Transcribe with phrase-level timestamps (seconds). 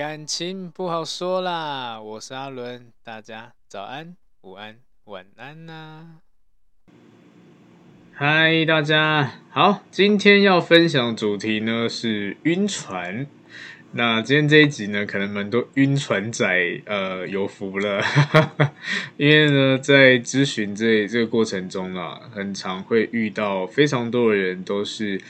[0.00, 6.20] 感情不好说啦，我是阿伦，大家早安、午安、晚安呐、
[8.14, 13.26] 嗨，大家好，今天要分享主题呢是晕船。
[13.92, 16.46] 那今天这一集呢，可能蛮多晕船仔
[16.86, 18.02] 呃有福了，
[19.18, 25.20] 因为呢在咨询这这个过程中啊，很常会遇到非常多的人都是。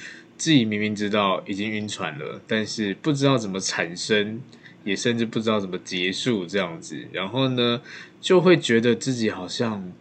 [0.40, 4.40] 自己明明知道已经晕船了，但是不知道怎么产生，
[4.84, 7.80] 也甚至不知道怎么结束这样子，然后呢，
[8.20, 9.92] 就会觉得自己好像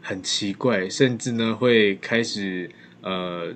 [0.00, 3.54] 很奇怪，甚至呢会开始呃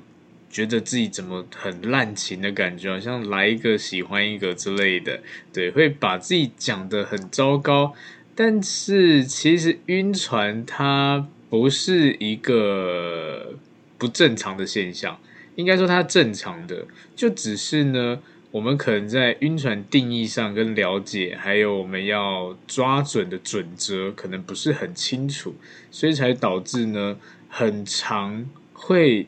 [0.50, 5.20] 觉得自己怎么很滥情的感觉，好像来一个喜欢一个之类的，
[5.52, 7.94] 对，会把自己讲得很糟糕。
[8.34, 13.54] 但是其实晕船它不是一个
[13.98, 15.18] 不正常的现象。
[15.56, 25.54] 应该说它正常的，就只是呢，我们可能在晕船定义上跟了解，还有我们要抓准的准则，可能不是很清楚，
[25.90, 27.18] 所以才导致呢，
[27.48, 29.26] 很长会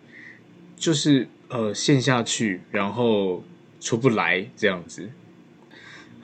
[0.76, 3.44] 就是呃陷下去，然后
[3.78, 5.10] 出不来这样子。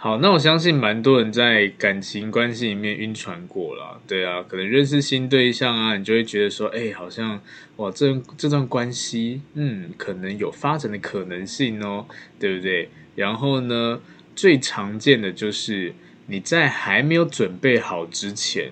[0.06, 7.40] 好，那我相信蛮多人在感情关系里面晕船过了，对啊，可能认识新对象啊，你就会觉得说，哎，好像
[7.74, 12.06] 哇，这这段关系，嗯，可能有发展的可能性哦，
[12.38, 12.88] 对不对？
[13.16, 14.00] 然后呢，
[14.36, 15.92] 最常见的就是
[16.26, 18.70] 你在还没有准备好之前，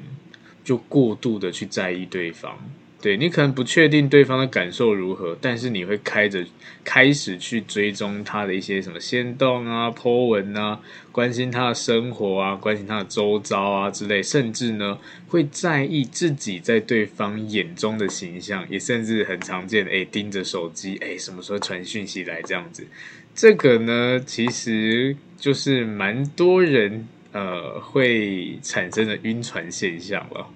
[0.63, 2.57] 就过度的去在意对方。
[3.05, 6.43] 对，你可能不确定对方的感受如何，但是你会开着
[6.83, 10.81] 开始去追踪他的一些什么限动啊、po 文啊，
[11.13, 14.99] 关心他的生活啊，关心他的周遭啊之类，甚至呢
[15.29, 22.87] 会在意自己在对方眼中的形象，也甚至很常见，哎，盯着手机，哎，什么时候传讯息来这样子，
[23.35, 30.49] 这个呢其实就是蛮多人呃会产生的晕船现象了。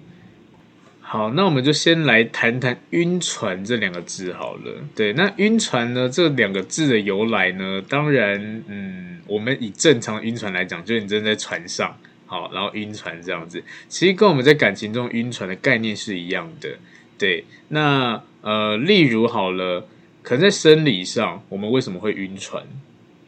[1.11, 4.71] 好，那我们就先来谈谈“晕船”这两个字好了。
[4.95, 16.77] 对，那“晕船”呢，这两个字的由来呢，当然，嗯，我们以正常晕船来讲，就是你真在船上，好，然后晕船这样子，其实跟我们在感情中晕船的概念是一样的。
[17.17, 19.87] 对，那呃，例如好了，
[20.21, 22.63] 可能在生理上，我们为什么会晕船？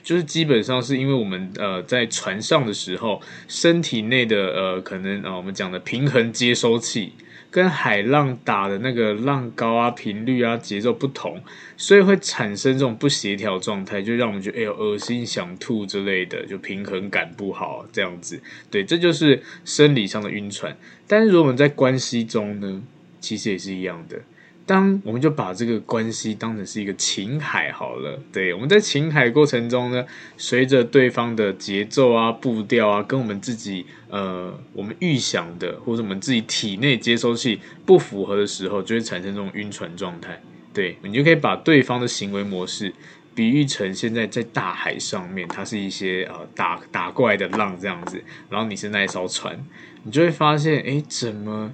[0.04, 7.14] 就是基本上是因为我们呃在船上的时候，身体内的呃可能啊、我们讲的平衡接收器。
[7.52, 11.44] 跟海浪打的那个浪高啊、频率啊、节奏不同，
[11.76, 18.42] 所以会产生这种不协调状态，就让我们觉得哎呦恶心、想吐之类的，就平衡感不好这样子。
[18.72, 20.76] 对，这就是生理上的晕船。
[21.06, 22.82] 但是如果我们在关系中呢，
[23.20, 24.22] 其实也是一样的。
[24.64, 30.06] 当我们就把这个关系当成是一个情海好了，对，我们在情海过程中呢，
[30.38, 40.40] 随着对方的节奏啊、步调啊，跟我们自己呃我们预想的或者我们自己体内接收器不符合的时候，就会产生这种晕船状态。
[40.74, 42.94] 对，你就可以把对方的行为模式
[43.36, 49.60] 比喻成现在在大海上面，它是一些呃打打过来的浪这样子，然后你是那一艘船，
[50.04, 51.74] 你就会发现，哎，怎么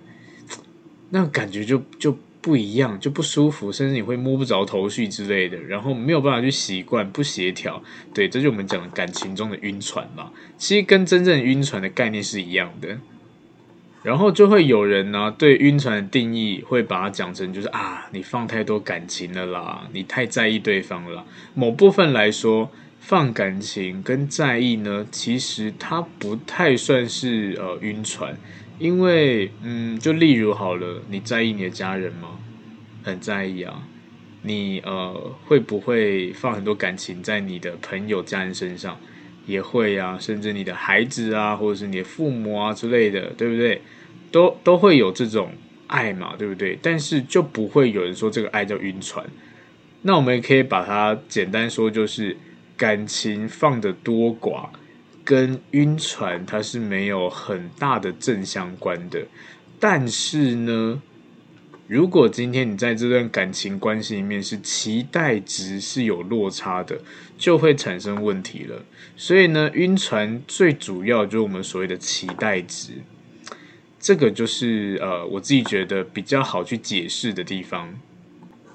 [1.09, 2.17] 那感觉就就。
[2.41, 7.81] 不一样就不舒服，甚至你会摸不着头绪之类的，然后没有办法去习惯，不协调，
[8.13, 10.31] 对，这就是我们讲的感情中的晕船嘛。
[10.57, 12.97] 其实跟真正晕船的概念是一样的。
[14.03, 21.25] 然后就会有人呢、对晕船的定义会把它讲成就是啊，你放太多感情了啦，你太在意对方了。
[21.53, 28.37] 某部分来说，放感情跟在意呢，其实它不太算是呃晕船。
[28.79, 32.40] 因为，嗯，就例如好了，你在意你的家人吗？
[33.03, 33.88] 很在意啊。
[34.44, 38.97] 你呃，会不会放很多感情在你的朋友、家人身上？
[39.46, 43.82] 也会啊，甚至你的孩子啊，或者是你的父母啊之类的，对不对？
[44.32, 45.52] 都都会有这种
[45.88, 46.78] 爱嘛，对不对？
[46.82, 49.26] 但是就不会有人说这个爱叫晕船。
[50.02, 52.38] 那我们也可以把它简单说，就是
[52.76, 54.68] 感情放得多寡，
[55.28, 59.28] 跟晕船它是没有很大的正相关的。
[59.78, 61.02] 但是呢，
[61.85, 67.02] 如果今天你在这段感情关系里面是期待值是有落差的，
[67.38, 68.85] 就会产生问题了。
[69.18, 72.94] 所以呢，晕船最主要就是我们所谓的期待值，
[74.00, 77.94] 这个就是呃，我自己觉得比较好去解释的地方。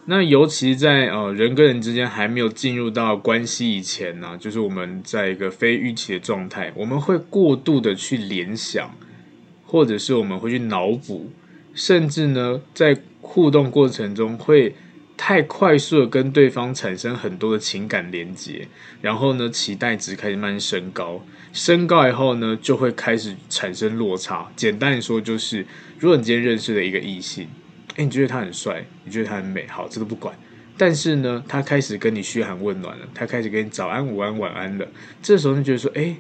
[0.07, 8.93] 那尤其在呃人跟人之间还没有进入到关系以前呢，就是我们在一个非预期的状态，我们会过度的去联想，
[9.65, 11.31] 或者是我们会去脑补，
[11.73, 14.75] 甚至呢在互动过程中会
[15.17, 18.67] 太快速的跟对方产生很多的情感连接，
[19.01, 24.51] 然后呢期待值开始慢慢升高，升高以后呢就会开始产生落差。
[24.57, 25.65] 简单说就是，
[26.01, 27.47] 如果你今天认识了一个异性。
[27.97, 30.35] 哎，你觉得他很帅，你觉得他很美，好，这都不管。
[30.79, 34.89] 但是呢，他开始跟你嘘寒问暖了，他开始跟你早安、午安、晚安了。
[35.23, 36.17] 这时候你觉得说，哎，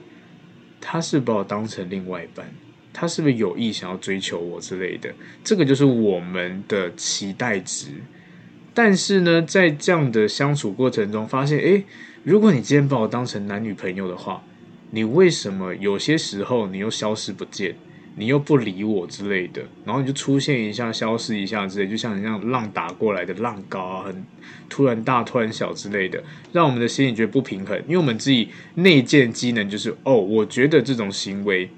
[0.80, 2.46] 他是把我当成另外一半，
[2.92, 5.12] 他是不是有意想要追求我之类的？
[5.42, 7.88] 这个就是我们的期待值。
[8.74, 11.82] 但是呢，在这样的相处过程中，发现，哎，
[12.22, 14.44] 如果你今天把我当成男女朋友的话，
[14.90, 17.74] 你为什么有些时候你又消失不见？
[18.14, 24.24] 你又不理我之类的，然后你就出现一下，消失一下之类，就像你像浪打过来的浪高啊，很
[24.68, 26.22] 突然大突然小之类的，
[26.52, 27.76] 让我们的心里觉得不平衡。
[27.86, 31.70] 因为我们自己内建机能就是，哦，我觉得这种行为，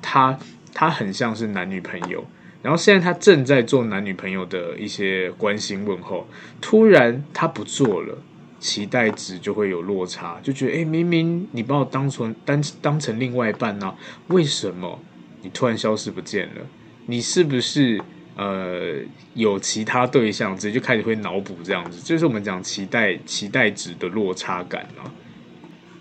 [0.00, 0.38] 他
[0.72, 2.24] 他很像是男女朋友，
[2.62, 6.26] 然后现在他正在做男女朋友的一些关心问候，
[6.62, 8.16] 突然他不做了，
[8.58, 13.94] 期待值就会有落差，就觉得，诶，明明你把我当成当当成另外一半呢，啊，
[14.28, 14.98] 为什么？
[15.44, 16.62] 你突然消失不见了，
[17.06, 18.02] 你是不是
[18.34, 18.94] 呃
[19.34, 20.56] 有其他对象？
[20.56, 25.12] 直接就开始会脑补这样子，就是我们讲期待期待值的落差感啊。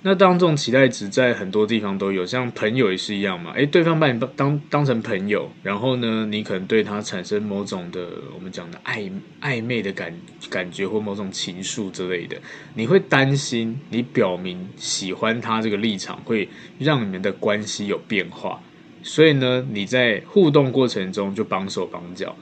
[0.05, 3.51] 那当这种期待值在很多地方都有，像朋友也是一样嘛。
[3.51, 9.09] 诶，对方把你当当成朋友，然后呢，你可能对他产生某种的我们讲的暧
[9.41, 10.13] 暧昧的感
[10.49, 12.37] 感觉或某种情愫之类的，
[12.75, 16.49] 你会担心你表明喜欢他这个立场会
[16.79, 18.61] 让你们的关系有变化。
[19.03, 22.33] 所以呢，你在互动过程中就绑手绑脚，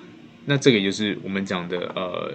[0.46, 2.32] 那这个就是我们讲的，呃，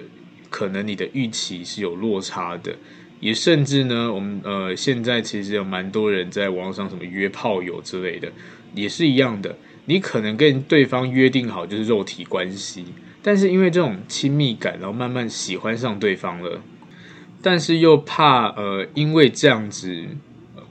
[0.50, 2.75] 可能你的预期是有落差的，
[3.20, 8.31] 也甚至呢，我们呃现在其实有蛮多人在网上什么约炮友之类的，
[8.75, 12.84] 也是一样的，你可能跟对方约定好就是肉体关系，
[13.22, 16.61] 但是因为这种亲密感，然后慢慢喜欢上对方了，
[17.40, 20.05] 但是又怕呃因为这样子。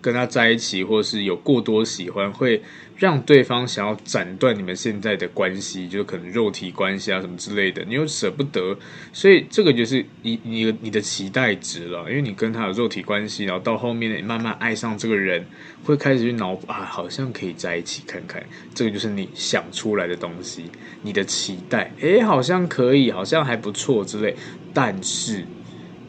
[0.05, 2.61] 跟他在一起，或是有过多喜欢，会
[2.95, 8.77] 让对方想要斩断你们现在的关系，就可能肉体关系啊什么之类的，你又舍不得，
[9.11, 15.43] 所以这个就是你你你的期待值了，因为你跟他有肉体关系，然后到后面你慢慢爱上这个人，
[15.83, 20.65] 会开始去脑补啊，好像可以在一起看看，这个就是你想出来的东西，
[21.01, 24.35] 你的期待，诶，好像可以，好像还不错之类，
[24.71, 25.43] 但是。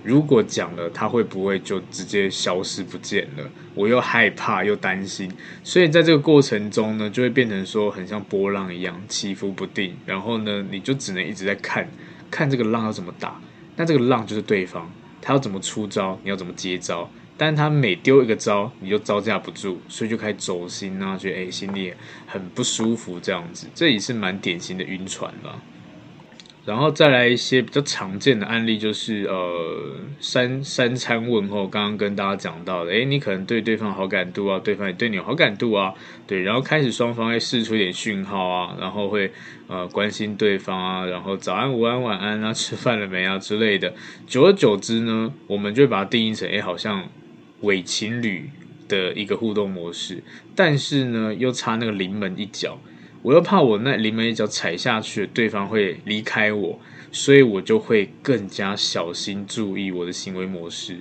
[0.06, 3.50] 如果讲了，他会不会就直接消失不见了？
[3.74, 5.28] 我又害怕又担心，
[5.64, 9.96] 所以在这个过程中呢，就会变成说很像波浪一样起伏不定。
[10.06, 11.88] 然后呢，你就只能一直在看，
[12.30, 13.40] 看这个浪要怎么打。
[13.75, 14.88] 那这个浪就是对方，
[15.20, 17.10] 他要怎么出招，你要怎么接招。
[17.36, 21.92] 但是他每丢一个招，你就招架不住，所以就开始走心啊，觉得诶心里
[22.26, 23.66] 很不舒服这样子。
[23.75, 25.60] 这也是蛮典型的晕船了。
[26.66, 35.94] 然后再来一些比较常见的案例，就是呃三三餐问候，刚刚跟大家讲到的，诶，你可能对对方好感度啊，对方也对你有好感度啊，
[36.26, 39.30] 对，然后开始双方会释出一点讯号啊，然后会
[39.68, 43.94] 呃关心对方啊，然后早安、午安、晚安啊， 吃饭了没啊之类的，
[44.26, 47.08] 久而久之呢，我们就把它定义成，诶，好像
[47.61, 48.50] 伪情侣
[48.88, 50.20] 的一个互动模式，
[50.56, 52.76] 但是呢，又差那个临门一脚。
[53.26, 56.78] 我又怕我那临门一脚踩下去，对方会离开我，
[57.11, 61.00] 所以我就会更加小心注意我的行为模式。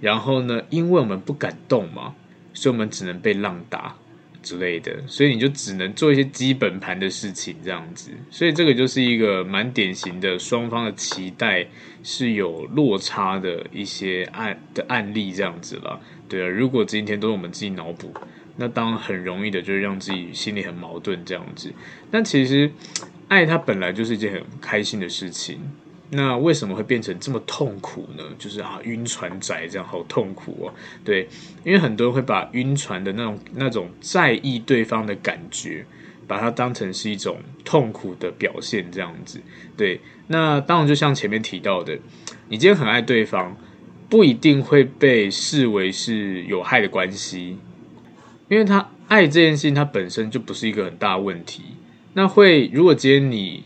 [0.00, 2.14] 然后呢，因为我们不敢动嘛，
[2.54, 3.94] 所以我们只能被浪打
[4.42, 8.10] 之类的，所以你就只能做一些基本盘的事情这样子。
[8.30, 11.66] 所以这个就是一个蛮典型的双方的期待
[12.02, 16.00] 是有落差的一些案的案例这样子了。
[16.26, 18.14] 对啊，如果今天都是我们自己脑补。
[18.56, 21.72] 那当然很容易的，就是让自己心里很矛盾这样子。
[22.10, 22.70] 但其实，
[23.28, 25.60] 爱它本来就是一件很开心的事情。
[26.10, 28.22] 那为什么会变成这么痛苦呢？
[28.38, 30.74] 就是啊，晕船仔这样好痛苦哦。
[31.04, 31.28] 对，
[31.64, 35.84] 因为很多人会把晕船的那种那种在意对方的感觉，
[36.28, 39.40] 把它当成是一种痛苦的表现，这样子。
[39.76, 41.98] 对，那当然就像前面提到的，
[42.48, 43.56] 你今天很爱对方，
[44.08, 47.58] 不一定会被视为是有害的关系，
[48.48, 51.62] 因为他爱这件事情，它本身就不是一个很大问题。
[52.14, 53.64] 那会，如果今天你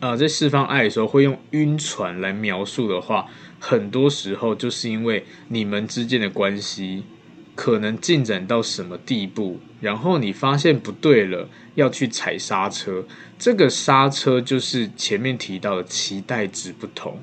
[0.00, 3.26] 呃在释放爱的时候，会用晕船来描述的话，
[3.58, 7.04] 很多时候就是因为你们之间的关系。
[7.54, 13.04] 可能进展到什么地步，然后你发现不对了，要去踩刹车。
[13.38, 17.18] 这个刹车就是前面提到的期待值不同。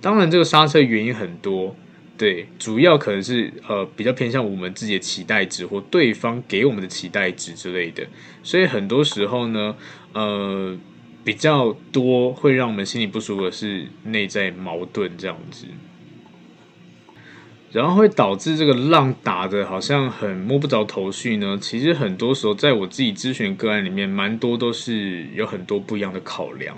[0.00, 1.76] 当然，这个刹车原因很多，
[2.16, 8.06] 对，主要可能是呃比较偏向我们自己的期待值或对方给我们的期待值之类的。
[8.42, 9.74] 所以很多时候呢，
[10.12, 10.78] 呃，
[11.24, 15.66] 比较多会让我们心里不舒服的是内在矛盾这样子。
[17.72, 21.58] 然后会导致这个浪打的好像很摸不着头绪呢。
[21.60, 26.76] 其实很多时候，在我自己咨询个案里面，蛮多都是有很多不一样的考量。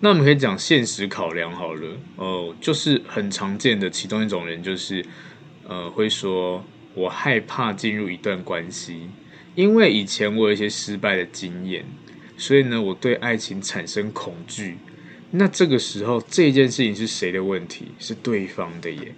[0.00, 5.04] 那我们可以讲现实考量好了，哦，就是很常见的其中一种人，就是
[5.66, 6.64] 呃，会说
[6.94, 9.08] 我害怕进入一段关系，
[9.54, 11.84] 因为以前我有一些失败的经验，
[12.36, 14.78] 所以呢，我对爱情产生恐惧。
[15.30, 17.88] 那这个时候，这件事情是谁的问题？
[17.98, 19.12] 是对方的耶。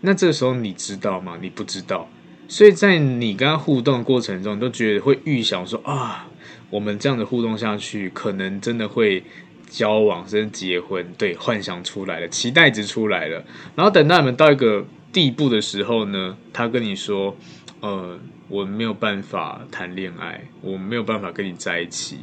[0.00, 1.38] 那这时候你知道吗？
[1.42, 2.08] 你不知道，
[2.48, 6.30] 所以在你跟他互动的过程中，都觉得会预想说啊，
[6.70, 9.22] 我们这样的互动下去，可能真的会
[9.70, 13.42] 交往甚至结婚，对，幻想出来了，期待值出来了。
[13.74, 17.34] 然后等到你们到一个地步的时候呢，他跟你说，
[17.80, 22.18] 呃，我没有办法谈恋爱，我没有办法跟你在一起。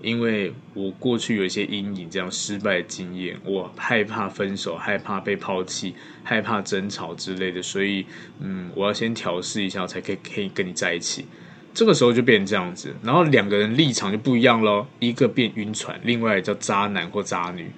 [0.00, 8.06] 因为我过去有一些阴影，这样失败经验，我害怕分手，害怕被抛弃，害怕争吵之类的，所以，
[8.38, 11.26] 嗯，我要先调试一下，才可以可以跟你在一起。
[11.74, 17.70] 这个时候就变成这样子，然后两个人立场就不一样咯，一个变晕船，另外叫渣男或渣女，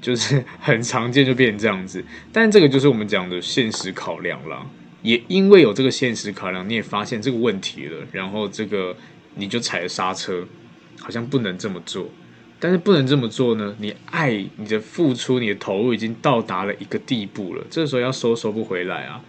[0.00, 2.04] 就是很常见就变成这样子。
[2.32, 4.66] 但这个就是我们讲的现实考量了，
[5.02, 8.96] 也因为有这个现实考量，你也发现这个问题了，然后这个
[9.34, 10.46] 你就踩了刹车。
[11.00, 12.08] 好像不能这么做，
[12.60, 13.74] 但是不能这么做呢？
[13.80, 19.20] 你爱你的付出，你的投入已经到达了一个地步了，这时候要收收不回来啊，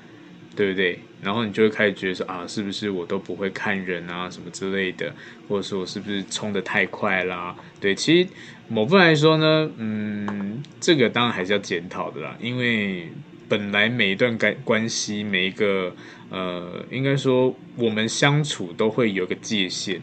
[0.56, 1.00] 对不对？
[1.24, 5.14] 然后你就会开始觉得说啊，是不是我都不会看人啊，什么之类的，
[5.48, 7.56] 或者说我是不是冲得太快啦？
[7.80, 8.30] 对，其实
[8.68, 13.10] 某部分来说呢，嗯，这个当然还是要检讨的啦，因为
[13.48, 15.96] 本来每一段关关系，每一个
[16.30, 20.02] 呃，应该说我们相处都会有个界限。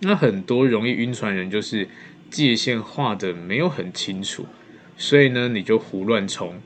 [0.00, 1.88] 那很多容易晕船人就是
[2.30, 4.46] 界限画得没有很清楚，
[4.96, 6.60] 所以呢，你就胡乱冲，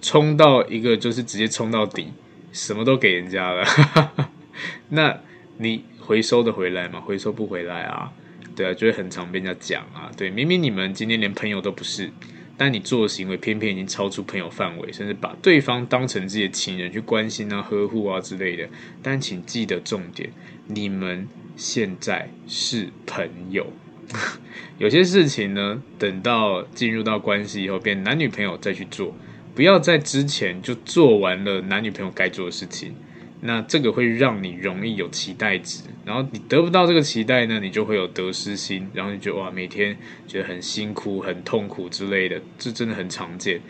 [0.00, 2.12] 冲到一个就是直接冲到底，
[2.52, 3.64] 什么都给人家了。
[4.90, 5.18] 那
[5.58, 7.00] 你回收的回来吗？
[7.00, 8.12] 回收不回来啊，
[8.56, 10.10] 对啊，就会很常被人家讲啊。
[10.16, 12.10] 对，明明你们今天连朋友都不是，
[12.56, 18.68] 但你做的行为偏偏已经超出朋友范围，甚至把对方当成自己的情人去关心啊、呵护啊之类的。
[19.02, 20.30] 但请记得重点，
[20.66, 21.28] 你们。
[21.58, 23.66] 现在是朋友，
[24.78, 29.12] 有些事情呢，等到进入到关系以后，变男女朋友再去做，
[29.58, 32.94] 不要在之前就做完了男女朋友该做的事情。
[33.40, 39.96] 那这个会让你容易有期待值，然后你得不到这个期待呢，你就会有得失心，然后你就哇，每天
[40.28, 43.60] 觉得很辛苦、很痛苦之类的，这真的很常见。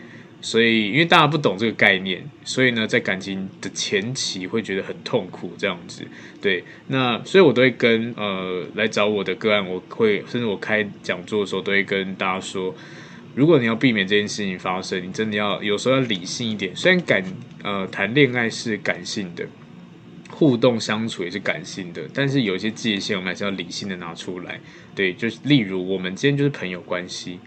[0.41, 6.03] 所以，因为大家不懂这个概念，所以呢，在感情的前期会觉得很痛苦，这样子。
[6.39, 12.73] 对，那所以我都会跟呃来找我的个案，我会甚至我开讲座的时候，都会跟大家说，
[13.35, 16.75] 如果你要避免这件事情发生，你真的要有时候要理性一点。
[16.75, 17.23] 虽然感
[17.63, 19.47] 呃谈恋爱是感性的，
[20.29, 24.59] 互动相处也是感性的，但是有一些界限，我们还是要理性的拿出来。
[24.95, 27.39] 对，就是例如我们今天就是朋友关系。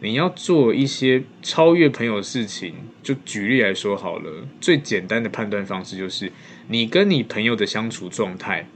[0.00, 4.46] 你要做一些超越朋友的事情，就举例来说好了。
[4.60, 6.30] 最简单的判断方式就是
[6.68, 8.68] 你跟你朋友的相处状态，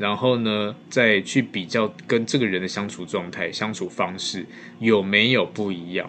[0.00, 4.46] 然后呢，再去比较跟这个人的相处状态、相处方式
[4.78, 6.08] 有没有不一样。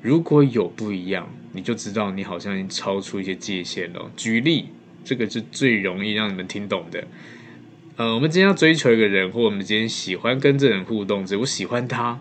[0.00, 4.10] 如果有不一样，你就知道你好像已经超出一些界限了。
[4.16, 4.68] 举例，
[5.04, 7.06] 这个是最容易让你们听懂的。
[7.96, 12.18] 呃，我们今天要追求一个人，或我们今天喜欢跟这人互动，只我喜欢他。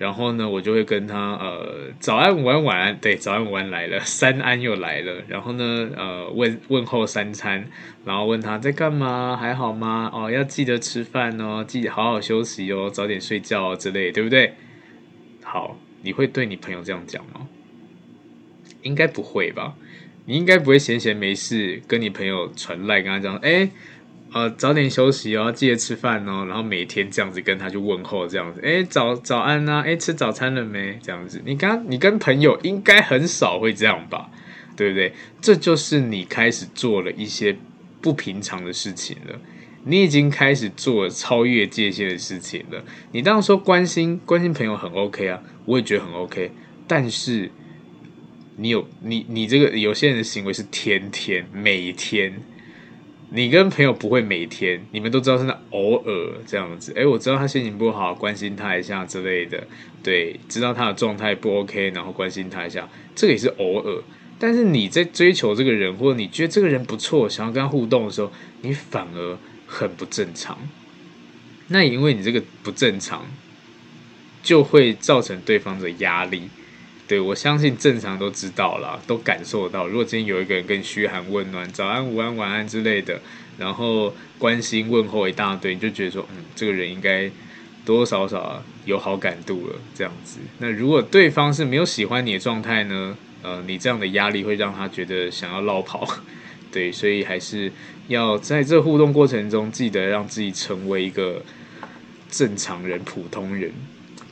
[0.00, 5.22] 然后呢，我就会跟他呃，早安、午安、晚安，对，早安、午安来了， 三安又来了。
[5.28, 7.68] 然后呢，呃，问问候三餐，
[8.06, 10.10] 然后问他在干嘛，还好吗？
[10.10, 14.54] 哦，要记得吃饭哦，记得好好休息哦，早点睡觉哦之类，对不对？
[15.42, 17.46] 好，你会对你朋友这样讲吗？
[18.80, 19.74] 应该不会吧？
[20.24, 23.68] 你应该不会闲闲没事跟你朋友传赖跟他讲，哎。
[24.32, 30.96] 呃，早点休息哦，记得吃饭哦，然后每天这样子跟他去问候这样子，哎，早早安呐、啊，哎，吃早餐了没？
[31.02, 34.30] 这样子，你刚你跟朋友应该很少会这样吧，
[34.76, 35.12] 对不对？
[35.40, 37.56] 这就是你开始做了一些
[38.00, 39.40] 不平常的事情了，
[39.82, 42.84] 你已经开始做超越界限的事情了。
[43.10, 46.52] 你当然说关心关心朋友很 OK 啊，我也觉得很 OK，
[46.86, 47.50] 但是
[48.56, 52.40] 你有你你这个有些人的行为是天天每天。
[53.32, 56.92] 你跟朋友不会每天，你们都知道是那偶尔这样子。
[56.96, 59.64] 诶，我知道他心情不好，关心他一下之类的。
[60.02, 64.02] 对，知道他的状态不 OK，然后关心他一下，这个也是偶尔。
[64.38, 68.32] 但是你在追求这个人，或者你觉得这个人不错，想要跟他互动的时候，
[68.62, 70.58] 你反而很不正常。
[71.68, 73.26] 那因为你这个不正常，
[74.42, 76.48] 就会造成对方的压力。
[77.10, 79.88] 对，我相信正常都知道了，都感受到。
[79.88, 83.20] 如果今天有一个人跟你嘘寒问暖、早安、午安、晚安之类的，
[83.58, 87.28] 然后关心问候一大堆，你就觉得说，嗯，这个人应该
[87.84, 90.38] 多多少少有好感度了，这样子。
[90.58, 93.16] 那如果对方是没有喜欢你的状态呢？
[93.42, 96.06] 呃，你这样的压力会让他觉得想要落跑。
[96.70, 97.72] 对，所以还是
[98.06, 101.42] 要在这互动过程中，记得让自己成为一个
[102.30, 103.72] 正常人、普通人。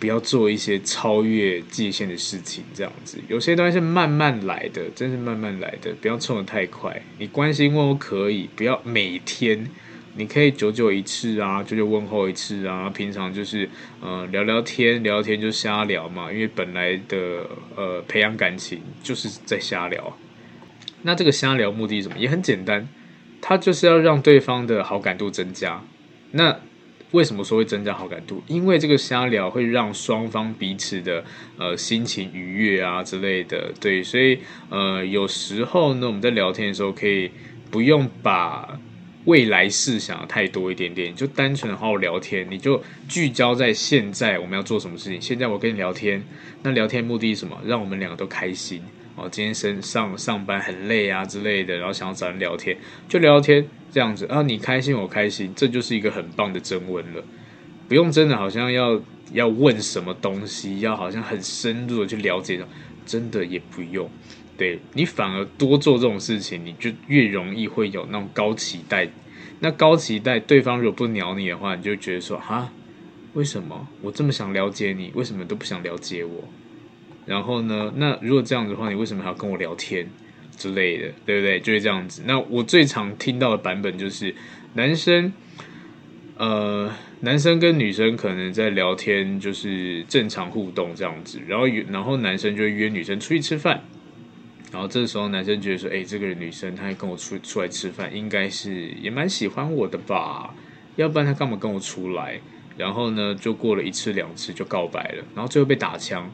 [0.00, 3.18] 不要做一些超越界限的事情，这样子。
[3.28, 5.92] 有些东西是慢慢来的，真是慢慢来的。
[6.00, 7.02] 不要冲得太快。
[7.18, 9.68] 你关心问候可以，不要每天。
[10.14, 12.90] 你可以久久一次啊，久久问候一次啊。
[12.90, 13.68] 平常就是
[14.00, 16.32] 呃聊聊天，聊聊天就瞎聊嘛。
[16.32, 20.16] 因为本来的呃培养感情就是在瞎聊。
[21.02, 22.18] 那这个瞎聊目的什么？
[22.18, 22.88] 也很简单，
[23.40, 25.82] 它就是要让对方的好感度增加。
[26.32, 26.58] 那
[27.12, 28.42] 为什么说会增加好感度？
[28.46, 31.24] 因为这个瞎聊会让双方彼此的
[31.58, 34.38] 呃心情愉悦啊之类的，对，所以
[34.68, 37.30] 呃有时候呢，我们在聊天的时候可以
[37.70, 38.78] 不用把
[39.24, 45.20] 未来事想的太多一点点，就单纯的好好聊天，你就聚焦在现在我们要做什么事情。
[45.20, 46.22] 现在我跟你聊天，
[46.62, 47.58] 那聊天目的是什么？
[47.64, 48.82] 让我们两个都开心。
[49.16, 52.76] 哦，今天身上上班很累啊之类的，然后想要找人聊天，
[53.08, 57.22] 就聊天这样子啊，你开心我开心，这就是一个很棒的征文了。
[57.88, 59.00] 不用真的好像要
[59.32, 62.60] 要问什么东西，要好像很深入的去了解，
[63.06, 64.10] 真的也不用。
[64.56, 69.08] 对，你反而多做这种事情，你就越容易会有那种高期待。
[69.60, 72.70] 那高期待，对方如果不鸟你的话，你就觉得说哈，
[73.34, 76.44] 为什么我这么想了解你，为什么都不想了解我？
[77.24, 77.92] 然后呢？
[77.96, 80.08] 那如果这样子的话，你为什么还要跟我聊天
[80.58, 81.60] 之类的，对不对？
[81.60, 82.22] 就是这样子。
[82.26, 84.34] 那我最常听到的版本就是
[84.74, 85.32] 男生，
[86.36, 91.40] 呃，男生跟女生可能在聊天，就是正常互动这样子。
[91.46, 93.82] 然后，然后男生就约女生出去吃饭。
[94.70, 100.54] 然后这时候男生觉得说：“哎，这个女生她还跟我出出来吃饭，应该是也蛮喜欢我的吧？
[100.96, 102.38] 要不然她干嘛跟我出来？”
[102.76, 106.30] 然后呢，就过了一次两次就告白了，然后最后被打枪。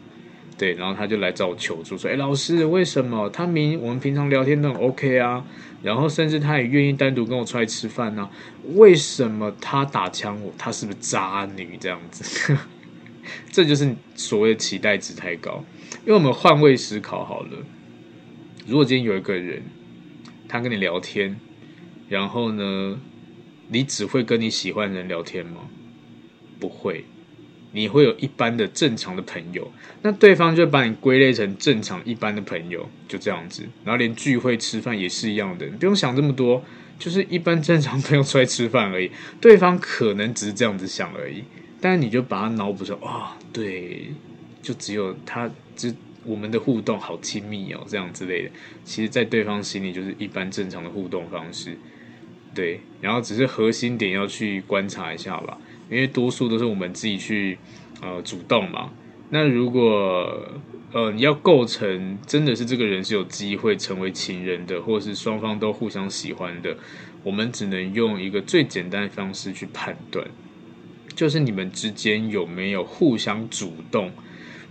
[0.56, 5.44] 对，然后他就来找我求助，说：“哎，老师，为什么他明我们平常聊天都很 OK 啊？
[5.82, 8.30] 然后甚至他也愿意单独跟我出来吃饭呢、
[8.74, 10.54] 为什么他打枪我？
[10.56, 12.56] 他是不是渣女这样子？
[13.50, 15.64] 这就是所谓的期待值太高。
[16.06, 17.58] 因为我们换位思考好了，
[18.66, 19.62] 如果今天有一个人，
[20.48, 21.36] 他跟你聊天，
[22.08, 22.98] 然后呢，
[23.68, 25.62] 你只会跟你喜欢的人聊天吗？
[26.60, 27.04] 不会。”
[27.74, 29.70] 你会有一般的正常的朋友，
[30.02, 33.64] 那对方就把你归类成正常一般的朋友，就这样子。
[33.84, 36.62] 然后连聚会吃饭也是一样的，你不用想这么多，
[37.00, 39.10] 就是一般正常朋友出来吃饭而已。
[39.40, 41.42] 对方可能只是这样子想而已，
[41.80, 44.12] 但你就把他脑补成啊，对，
[44.62, 45.92] 就只有他，就
[46.24, 48.50] 我们的互动好亲密哦，这样之类的。
[48.84, 51.76] 其实，在对方心里就是一般正常的互动方式，
[52.54, 52.80] 对。
[53.00, 55.58] 然后只是核心点要去观察一下吧。
[55.90, 57.58] 因为多数都是我们自己去
[58.00, 58.90] 呃主动嘛，
[59.30, 60.48] 那如果
[60.92, 66.76] 呃你要构成真的是这个人是有机会成为情人的，或是双方都互相喜欢的，
[67.22, 70.26] 我们只能用一个最简单的方式去判断，
[71.14, 74.10] 就是你们之间有没有互相主动。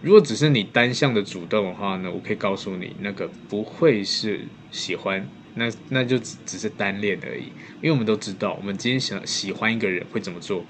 [0.01, 7.43] 如果只是你单向的主动的话呢，我可以告诉你，那个不会是喜欢，那那就只只是单恋而已。
[7.81, 10.65] 因为我们都知道，我们今天想喜欢一个人会怎么做。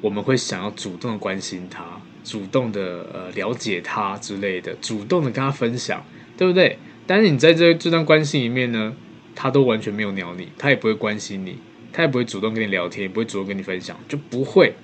[0.00, 6.04] 我们会想要主动的关心他，主动的呃了解他之类的，主动的跟他分享，
[6.36, 6.78] 对不对？
[7.06, 8.94] 但是你在这这段关系里面呢，
[9.34, 11.58] 他都完全没有鸟你，他也不会关心你，
[11.92, 14.74] 他也不会主动跟你聊天，也不会主动跟你分享，就不会。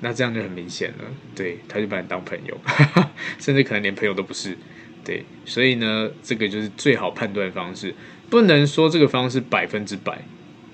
[0.00, 2.56] 那这样就很明显了，对，他就把你当朋友，
[3.40, 4.56] 甚至可能连朋友都不是，
[5.04, 5.24] 对。
[5.44, 7.94] 所以呢，这个就是最好判断方式，
[8.28, 10.22] 不能说这个方式百分之百。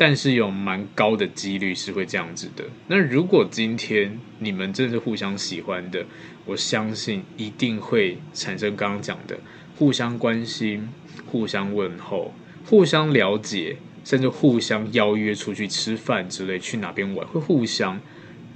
[0.04, 2.64] 但是有蛮高的几率是会这样子的。
[2.88, 6.04] 那如果今天你们真的是互相喜欢的，
[6.44, 9.38] 我相信一定会产生刚刚讲的
[9.78, 10.88] 互相关心、
[11.24, 12.34] 互相问候、
[12.66, 18.00] 互相了解，甚至互相邀约出去吃饭之类，去哪边玩会互相。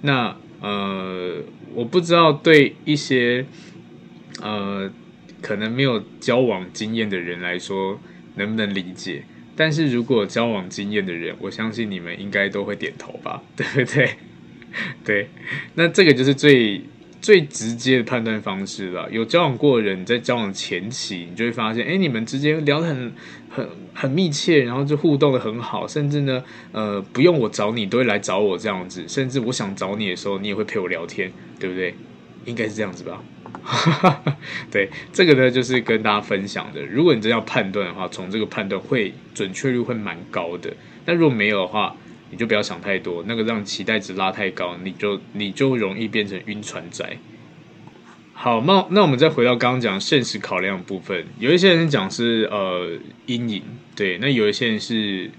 [0.02, 3.46] 那呃，我不知道对一些
[4.42, 4.90] 呃
[5.40, 8.00] 可能没有交往经验的人来说
[8.34, 9.22] 能不能理解。
[9.56, 14.10] 但是如果交往经验的人，我相信你们应该都会点头吧， 对不对？
[15.02, 15.28] 对，
[15.74, 16.82] 那这个就是最
[17.22, 19.10] 最直接的判断方式了。
[19.10, 23.12] 有交往过的人，在交往前期，你就会发现，哎，你们之间聊得很
[23.48, 31.94] 很很密切，然后就互动得很好，甚至呢，呃，不用我找你，都会来找我这样子，甚至我想找你的时候，你也会陪我聊天，对不对？
[32.44, 33.22] 应该是这样子吧。
[34.70, 36.84] 对，这个呢，就是跟大家分享的。
[36.84, 40.72] 如果你真要判断的话，从这个判断会准确率会蛮高的。
[41.04, 41.96] 但如果没有的话，
[42.30, 47.04] 你就不要想太多，那个让期待值拉太高，你就你就容易变成晕船仔。
[48.32, 53.62] 好，那那我们再回到刚刚讲现实考量的部分，有一些人讲是呃阴影，
[53.94, 55.30] 对，那有一些人是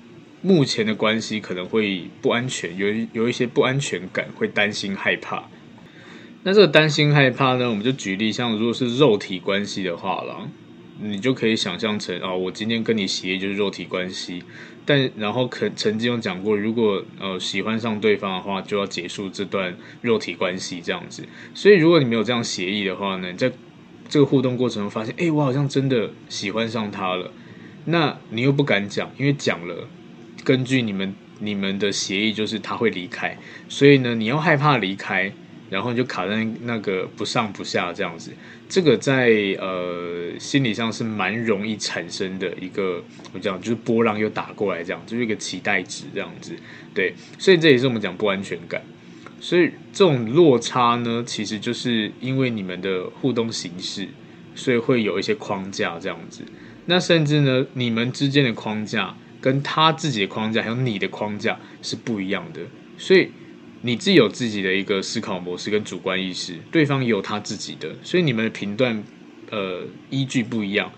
[0.41, 5.43] 目前的关系可能会不安全，有有一些不安全感，会担心害怕。
[6.43, 10.47] 那这个担心害怕呢，我们就举例，像如果是肉体关系的话啦，
[11.02, 14.43] 你就可以想象成啊、我今天跟你协议就是肉体关系，
[14.86, 21.26] 但然后可曾经有讲过，如果呃喜欢上对方的话，就要结束这段肉体关系这样子。
[21.54, 23.52] 所以如果你没有这样协议的话呢，在
[24.08, 27.30] 这个互动过程中发现，哎，我好像真的喜欢上他了，
[27.86, 29.89] 那你又不敢讲，因为讲了，
[30.45, 35.34] 根据你们你们的协议就是他会离开，所以呢，你要害怕离开。
[35.69, 38.32] 然后你就卡在那个不上不下这样子，
[38.69, 43.03] 这个在呃心理上是蛮容易产生的一个，
[43.34, 46.56] 我讲就是波浪又打过来这样，就是一个期待值这样子，
[46.93, 48.82] 对，所以这也是我们讲不安全感。
[49.39, 54.08] 所以这种落差呢，其实就是因为你们的互动形式，
[54.56, 56.43] 所以会有一些框架这样子。
[56.86, 62.62] 那甚至呢，你们之间的框架跟他自己的框架，还有你的框架是不一样的，
[62.97, 63.30] 所以。
[63.88, 69.02] 你自己有自己的一个思考模式跟主观意识，对方也有他自己的，所以你们的评断
[69.50, 70.91] 呃依据不一样。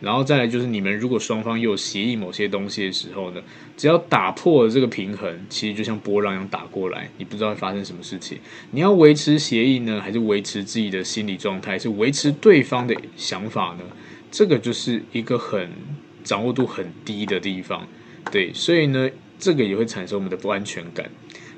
[0.00, 3.42] 然后再来就是你们如果双方又有协议某些东西的时候呢，
[3.76, 8.38] 只要打破了这个平衡，其实就像波浪一样打过来，你不知道会发生什么事情。
[8.70, 13.84] 你要维持协议呢，还是维持自己的心理状态，是维持对方的想法呢？
[14.30, 15.70] 这个就是一个很
[16.24, 17.86] 掌握度很低的地方。
[18.32, 21.10] 对，所以呢，这个也会产生我们的不安全感。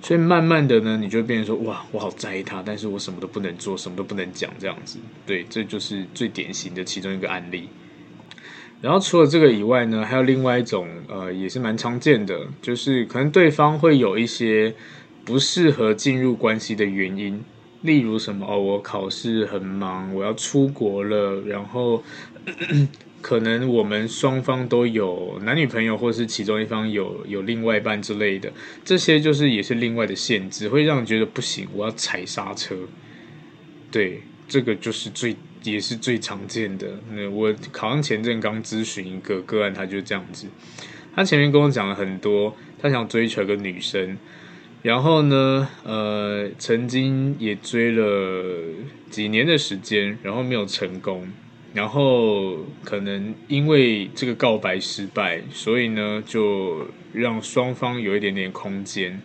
[0.03, 4.99] 所以慢慢的呢，你就变成说，哇，我好在意他，但是我什么都不能做，什么都不能讲，这样子。
[5.25, 7.69] 对，这就是最典型的其中一个案例。
[8.81, 14.75] 然后除了这个以外呢，还有另外一种，呃，也是蛮常见的，就是可能对方会有一些
[15.25, 17.41] 不适合进入关系的原因，
[17.83, 22.03] 例如什么，哦，我考试很忙，我要出国了，然后。
[23.23, 28.53] 可能我们双方都有男女朋友，或是其中一方有有另外一半之类的，
[28.85, 32.77] 这些就是也是另外的限制，会让人觉得不行，我要踩刹车。
[33.93, 36.99] 对，这个就是最也是最常见的。
[37.13, 40.49] 那我好像前阵刚咨询一个个案，他就这样子，
[41.15, 44.19] 他前面跟我讲了很多，他想追求一个女生，
[44.83, 48.53] 然后呢，呃，曾经也追了
[49.11, 51.29] 几年的时间，然后没有成功。
[51.75, 59.21] 然后可能因为这个告白失败，所以呢，就让双方有一点点空间。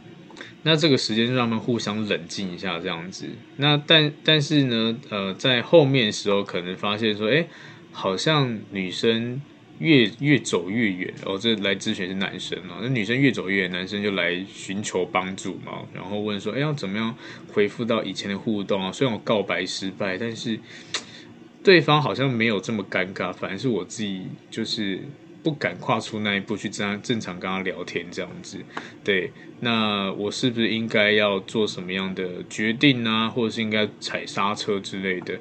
[0.64, 3.28] 那这个时间让他们互相冷静一下，这样子。
[3.58, 7.46] 那但但是呢，呃，在后面的时候可能发现说，哎，
[7.92, 9.42] 好像女生
[9.80, 11.14] 越越走越远。
[11.26, 12.80] 哦，这来咨询是男生嘛？
[12.82, 17.14] 那女生越走越远，男生就来寻求帮助嘛，然后问说，哎，要怎么样
[17.52, 18.92] 恢复到以前的互动啊？
[18.92, 20.58] 虽然我告白失败，但是。
[21.67, 25.01] 对方好像没有这么尴尬，反而是我自己就是
[25.43, 28.58] 不敢跨出那一步去正正常跟他聊天这样子。
[29.03, 33.30] 对，那我是不是应该要做什么样的决定呢？
[33.36, 35.38] 或者是应该踩刹车之类的？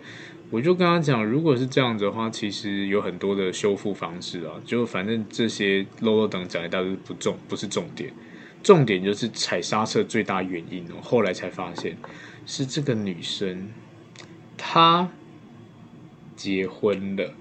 [0.50, 4.54] 我就跟他讲，如果是这样子的话，其实有很多的修复方式啊。
[4.64, 8.12] 就反正这些啰啰等讲一大堆不重，不是重点，
[8.64, 10.94] 重点就是踩刹车最大原因哦。
[11.00, 11.96] 后来才发现
[12.46, 13.68] 是这个女生，
[14.56, 15.08] 她。
[16.36, 17.34] 结婚了，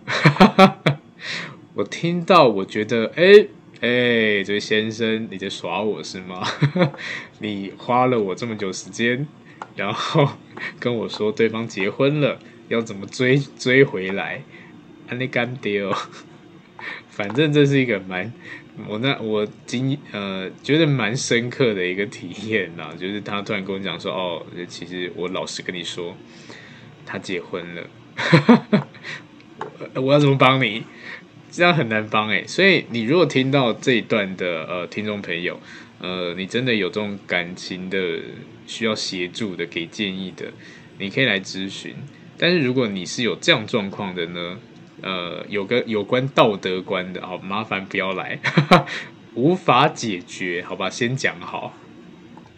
[1.75, 3.49] 我听到，我觉得，哎、欸、
[3.81, 6.41] 哎、这位先生，你在耍我是吗？
[7.39, 9.27] 你花了我这么久时间，
[9.75, 10.29] 然后
[10.79, 14.41] 跟我说对方结婚了，要怎么追追回来？
[15.07, 15.95] 安利干爹哦，
[17.09, 18.33] 反正这是一个蛮
[18.87, 26.15] 我那我经呃觉得蛮深刻的一个体验呐，就是他突然跟我讲说，哦，其实我老实跟你说，
[27.05, 27.83] 他结婚了，
[28.15, 28.37] 哈
[28.71, 28.87] 哈
[29.95, 30.83] 我要怎么帮你？
[31.51, 32.45] 这样很难帮诶。
[32.47, 35.59] 所以你如果听到这一段的呃听众朋友，
[35.99, 38.19] 呃，你真的有这种感情的
[38.65, 40.45] 需要协助的，给建议的，
[40.99, 41.95] 你可以来咨询。
[42.37, 44.57] 但是如果你是有这样状况的呢？
[45.01, 48.39] 呃，有个有关道德观的，好麻烦不要来，
[49.35, 51.73] 无法解决，好吧，先讲好。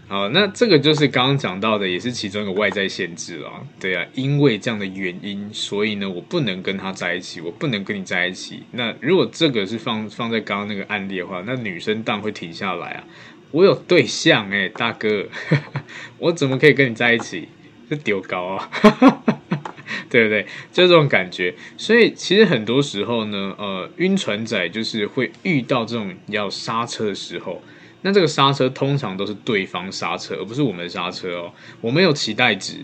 [0.10, 3.62] 好，那这个就是刚刚讲到的，也是其中一个外在限制啊。
[3.78, 8.64] 对啊，因为这样的原因，所以呢，我不能跟他在一起，我不能跟你在一起。
[8.72, 13.04] 那如果这个是放放在刚刚那个案例的话，那女生当然会停下来啊。
[13.52, 15.28] 我有对象哎，大哥，
[16.20, 17.50] 我怎么可以跟你在一起？
[17.90, 18.70] 这丢高啊！
[20.10, 20.46] 对不对？
[20.72, 27.62] 就这种感觉，所以其实很多时候呢，呃，晕船仔就是会遇到这种要刹车的时候，
[28.02, 31.54] 那这个刹车通常都是对方刹车，而不是我们刹车哦。
[31.82, 32.78] 我没有期待值，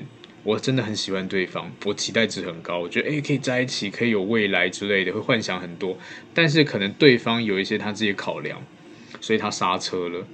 [0.44, 5.98] 我真的很喜欢对方，我期待值很高，我觉得诶可以在一起，可以有未来之类的，会幻想很多。
[6.34, 8.62] 但是可能对方有一些他自己考量，
[9.22, 10.26] 所以他刹车了。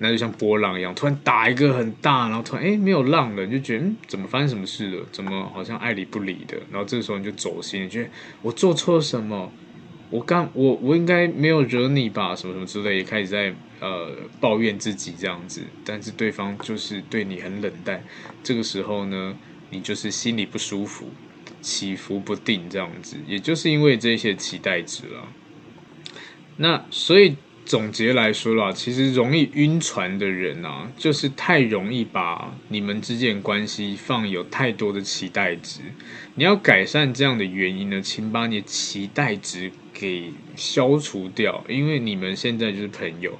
[0.00, 5.04] 那就像波浪一样，突然打一个很大，然后突然哎没有浪了，你就觉得嗯怎么发生什么事了？
[5.10, 6.56] 怎么好像爱理不理的？
[6.70, 8.10] 然后这个时候你就走心，你觉得
[8.42, 9.50] 我做错什么？
[10.10, 12.34] 我刚我我应该没有惹你吧？
[12.34, 15.62] 什么什么之类，也开始在呃抱怨自己这样子。
[15.84, 18.02] 但是对方就是对你很冷淡，
[18.42, 19.36] 这个时候呢，
[19.70, 21.10] 你就是心里不舒服，
[21.60, 25.28] 起伏不定这样子，也就是因为这些期待值了。
[26.56, 27.36] 那所以。
[27.68, 35.82] 总结来说啦，其实容易晕船的人啊，就是太容易把你们之间关系放有太多的期待值。
[36.36, 43.36] 你要改善这样的原因呢，请把你期待值给消除掉，因为你们现在就是朋友，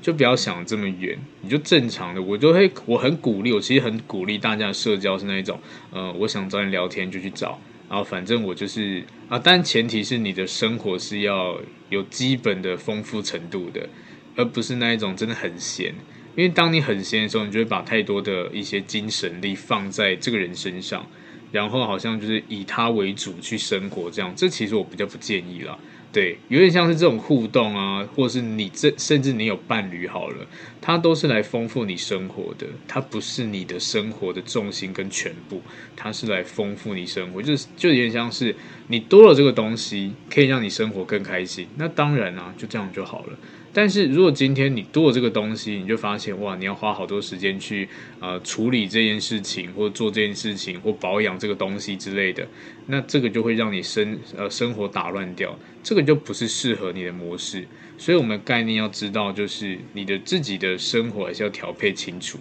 [0.00, 2.22] 就不要想这么远，你就正常的。
[2.22, 7.60] 我就会，我很鼓励，我其实很鼓励大家社交是那一种，呃，我想找人聊天就去找。
[7.90, 11.58] 然后反正我就是啊，但前提是你的生活是要
[11.90, 13.88] 有基本的丰富程度的，
[14.36, 15.94] 而不是那一种真的很闲。
[16.36, 21.04] 因为当你很闲的时候，你就会把太多的一些精神力放在这个人身上，
[21.50, 25.76] 然后好像就是以他为主去生活，这样，这其实我比较不建议啦。
[26.18, 30.44] 对，有点像是这种互动啊，或是你这甚至你有伴侣好了，
[30.80, 35.62] 它都是来丰富你生活的，它不是你的生活的重心跟全部，
[35.94, 38.52] 它是来丰富你生活，就是就有点像是
[38.88, 43.38] 你多了这个东西，可以让你生活更开心，那当然啊，就这样就好了。
[43.78, 47.88] 但是如果今天你做这个东西，你就发现哇，你要花好多时间去
[48.18, 52.44] 呃处理这件事情，或做这件事情，或保养这个东西之类的，
[52.86, 57.68] 那这个就会让你生呃生活打乱掉，这个就不是适合你的模式。
[57.96, 62.36] 所以我们概念要知道，就是你的自己的生活还是要调配清楚，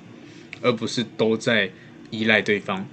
[0.64, 1.70] 而不是都在
[2.10, 2.84] 依赖对方，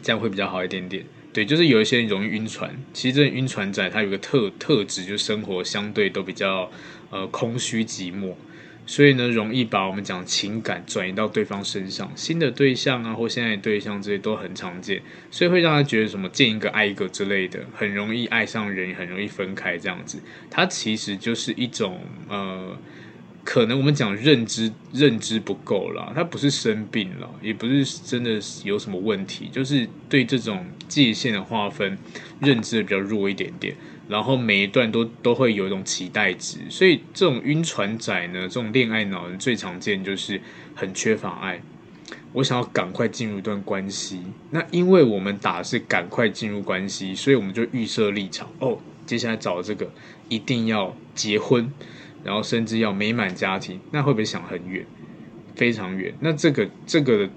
[0.00, 1.04] 这样会比较好一点点。
[1.36, 6.70] 对，就是有一些人容易晕船，其实这晕船仔他有个特特质，就是生活相对都比较。
[7.08, 8.34] 呃，空虚寂寞，
[8.84, 20.20] 所以呢，容易把我们讲情感转移到对方身上，新的对象啊，或现在的对象这些都很常见，所以会让他觉得什么见一个爱一个之类的，很容易爱上人，很容易分开这样子。
[20.50, 22.76] 它其实就是一种呃，
[23.46, 31.96] 可能我们讲认知认知不够啦，他不是生病了，也不是真的有什么问题，就是对这种界限的划分
[32.40, 33.76] 认知比较弱一点点。
[34.08, 40.40] 然后每一段都都会有一种期待值，所以这种晕船仔呢，这种恋爱脑人最常见就是
[40.74, 41.62] 很缺乏爱。
[42.32, 49.90] 我想要赶快进入一段关系，那因为我们打是赶快进入关系，所以我们就预设立场哦，接下来找这个
[50.28, 51.72] 一定要结婚，
[52.24, 54.84] 然后甚至要美满家庭，那会不会想很远，
[55.54, 56.12] 非常远？
[56.20, 57.28] 那这个这个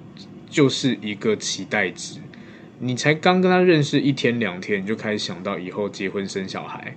[0.50, 2.20] 就是一个期待值。
[2.80, 6.96] 你才刚跟他认识一天两天，你就开始想到以后结婚生小孩，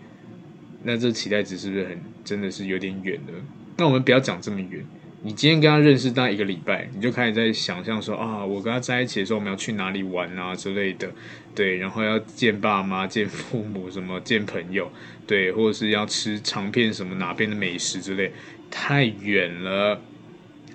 [0.85, 3.33] 那这期待值是不是很真的是有点远了？
[3.77, 4.85] 那我们不要讲这么远，
[5.25, 11.11] 你今天跟他认识大概一个礼拜，你就开始在想象说啊，我跟他在一起的时候，我们要去哪里玩啊之类的，
[11.55, 14.91] 对，然后要见爸妈、 见父母，什么见朋友，
[15.27, 18.33] 对，或者是要吃尝遍什么哪边的美食之类，
[18.71, 20.01] 太远了。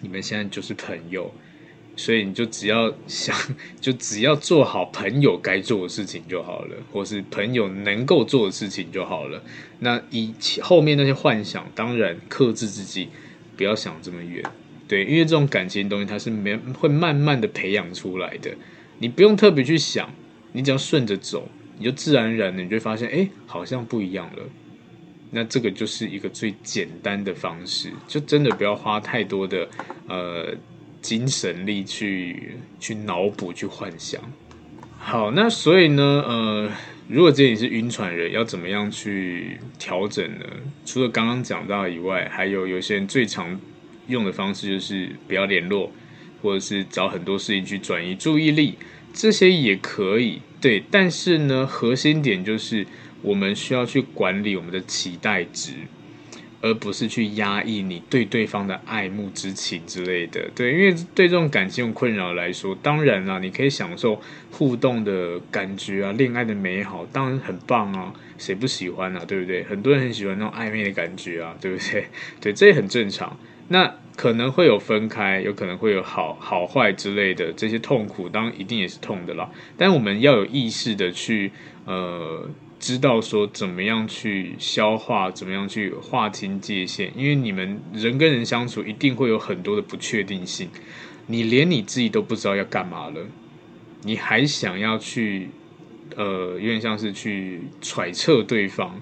[0.02, 1.34] 你们现在就是朋友。
[2.00, 3.36] 所以你就只要想，
[3.82, 9.42] 就只要做好朋友该做的事情就好了，或是朋友能够做的事情就好了。
[9.80, 10.32] 那以
[10.62, 13.10] 后面那些幻想，当然克制自己，
[13.58, 14.42] 不要想这么远。
[14.88, 18.50] 对，因为这种感情东西，它是没会慢慢的培养出来的。
[19.00, 20.10] 你不用特别去想，
[20.54, 24.44] 你只要顺着走，你就自然而然的，你就会发现，哎，好像不一样了。
[25.32, 29.68] 那这个就是一个最简单的方式，就真的不要花太多的
[30.08, 30.56] 呃
[31.02, 34.22] 精神力去去脑补、去幻想。
[34.98, 36.72] 好，那所以呢，呃，
[37.08, 40.46] 如果这里是晕船人，要怎么样去调整呢？
[40.86, 43.60] 除了刚刚讲到以外，还有有些人最常
[44.08, 45.92] 用的方式就是不要联络，
[46.42, 48.76] 或者是找很多事情去转移注意力，
[49.14, 50.42] 这些也可以。
[50.60, 52.86] 对，但是呢，核心点就是。
[53.24, 55.74] 我们需要去管理我们的期待值，
[56.68, 60.50] 而不是去压抑你对对方的爱慕之情之类的。
[60.54, 69.24] 对，因为对这种感情困扰来说，当然啦，你可以享受互动的感觉啊，恋爱的美好，当然很棒啊，谁不喜欢啊？
[69.26, 69.64] 对不对？
[69.64, 72.08] 很多人很喜欢那种暧昧的感觉啊，对不对？
[72.42, 73.40] 对，这也很正常。
[73.70, 79.50] 那可能会有分开，有可能会有好好坏之类的这些痛苦，当然一定也是痛的啦。
[79.78, 81.52] 但我们要有意识的去
[81.86, 82.50] 呃。
[82.80, 90.70] 知道说怎么样去消化，怎么样去划清界限，因为你们人跟人相处一定会有很多的不确定性，
[91.26, 93.26] 你连你自己都不知道要干嘛了，
[94.04, 95.50] 你还想要去，
[96.16, 99.02] 呃，有点像是去揣测对方，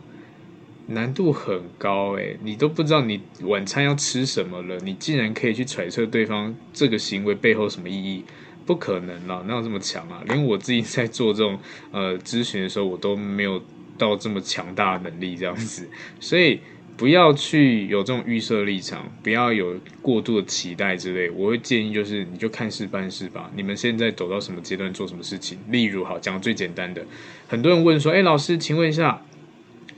[0.87, 8.23] 难度很高诶，你都不知道你晚餐要吃什么了，你竟然可以去揣测对方这个行为背后什么意义？
[8.65, 10.23] 不可能啦，哪有这么强啊？
[10.27, 11.59] 连我自己在做这种
[11.91, 13.61] 呃咨询的时候，我都没有
[13.97, 15.87] 到这么强大的能力这样子。
[16.19, 16.59] 所以
[16.97, 21.29] 不要去有这种预设立场，不要有过度的期待之类。
[21.29, 23.51] 我会建议就是，你就看事办事吧。
[23.55, 25.59] 你们现在走到什么阶段，做什么事情？
[25.69, 27.05] 例如，好讲最简单的，
[27.47, 29.21] 很多人问说：“哎，老师，请问一下，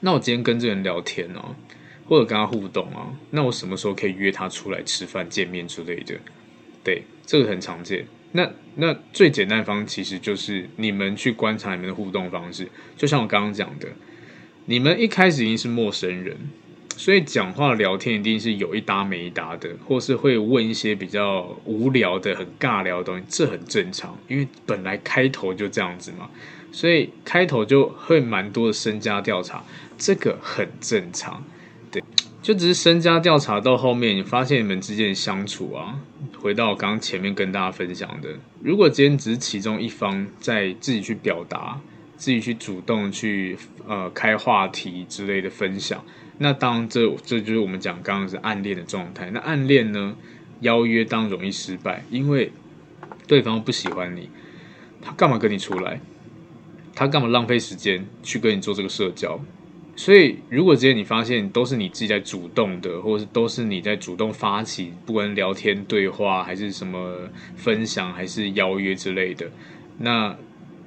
[0.02, 1.56] 那我今天跟这个人聊天哦，
[2.06, 6.16] 或者跟他互动啊，那我什么时候可以约他出来吃饭、见面之类的？”
[6.84, 8.06] 对，这个很常见。
[8.38, 13.88] 那那最简单方其实就是你们去观察你们的互动方式，就像我刚刚讲的，
[14.66, 16.38] 你们一开始已经是陌生人，
[16.96, 26.30] 所以讲话聊天一定是有一搭没一搭的，或是会问一些比较无聊的、很尬聊的东西，这很正常，因为本来开头就这样子嘛，
[26.72, 29.64] 所以开头就会蛮多的身家调查，
[29.98, 31.44] 这个很正常，
[32.48, 36.00] 就只是身家调查到后面，你发现你们之间的相处啊，
[36.40, 38.30] 回到刚刚前面跟大家分享的，
[38.64, 41.82] 如果今天只是其中一方在自己去表达，
[42.16, 46.02] 自己去主动去呃开话题之类的分享，
[46.38, 49.30] 那当然这这就是我们讲刚刚是暗恋的状态。
[49.32, 50.16] 那暗恋呢，
[50.62, 52.54] 邀约当容易失败，因为
[53.28, 54.30] 对方不喜欢你，
[55.02, 56.00] 他干嘛跟你出来？
[56.96, 59.38] 他干嘛浪费时间去跟你做这个社交？
[59.98, 69.50] 所以，如果今天你发现都是你自己在主动的，或者是都是你在主动发起，不管聊天对话还是什么分享，还是邀约之类的，
[69.98, 70.38] 那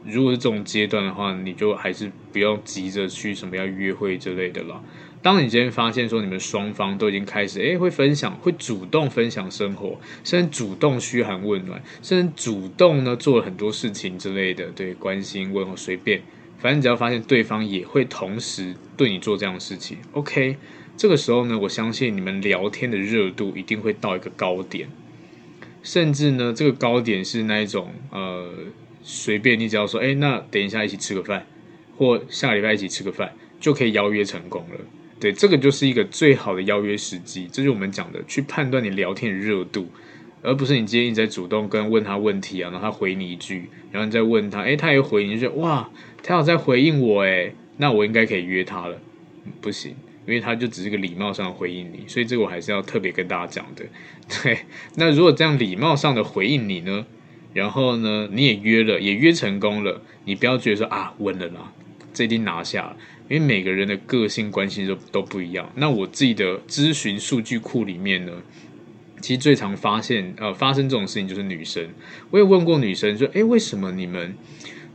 [0.07, 4.81] 如果是这种阶段的话，你就还是不要急着去什么要约会之类的了。
[5.21, 16.23] 当你今天发现说你们双方都已经开始诶会分享，会主动分享生活，甚至主动嘘寒问暖，甚至主动呢做了很多事情之类的，对，关心问候随便。
[16.61, 20.57] 反正你只要发现对方也会同时对你做这样的事情，OK，
[20.97, 24.89] 这个时候呢，我相信你们聊天的热度一定会到一个高点，
[25.83, 28.51] 甚至呢，这个高点是那一种呃，
[29.03, 31.47] 随便你只要说，哎，那等一下一起吃个饭，
[31.97, 34.81] 或下礼拜一起吃个饭，就可以邀约成功了。
[35.19, 39.89] 对，这个就是一个最好的邀约时机，这就是我们讲的去判断你聊天的热度。
[40.43, 45.91] 而不是你今天一直在主动跟问他问题啊，然后他回你一句，然后你再问他，诶，他也回你，就觉得哇，
[46.23, 49.01] 他有在回应我，诶，那我应该可以约他了。
[49.61, 49.95] 不行，
[50.27, 53.85] 因为他就只是个礼貌上的回应你，所以这个我还是要特别跟大家讲的。
[54.43, 54.59] 对，
[54.97, 57.07] 那如果这样礼貌上的回应你呢，
[57.53, 61.73] 然后呢，你也约了，也约成功了，你不要觉得说啊，稳了啦，
[62.13, 62.97] 这一定拿下了，
[63.29, 65.73] 因为每个人的个性关系都都不一样。
[65.77, 68.33] 那我自己的咨询数据库里面呢，
[69.21, 71.89] 其实最常发现，呃，发生这种事情就是女生。
[72.31, 74.37] 我也问过女生说，诶，为什么你们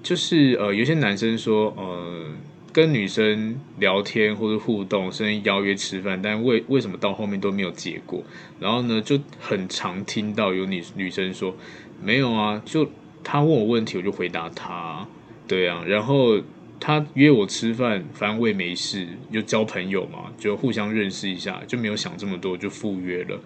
[0.06, 2.28] 就是呃，有些男生说，呃，
[2.72, 8.24] 跟女生聊天或者互动，甚至邀约吃饭，但为为什么到后面都没有结果？
[8.60, 11.56] 然后呢，就很常听到有女女生说，
[12.04, 12.88] 没有啊，就
[13.24, 15.08] 他问我问题，我就回答他，
[15.48, 16.40] 对啊，然后
[16.80, 23.42] 他约我吃饭，反正我也没事，就交朋友嘛，就互相认识一下，就没有想这么多，就赴约了。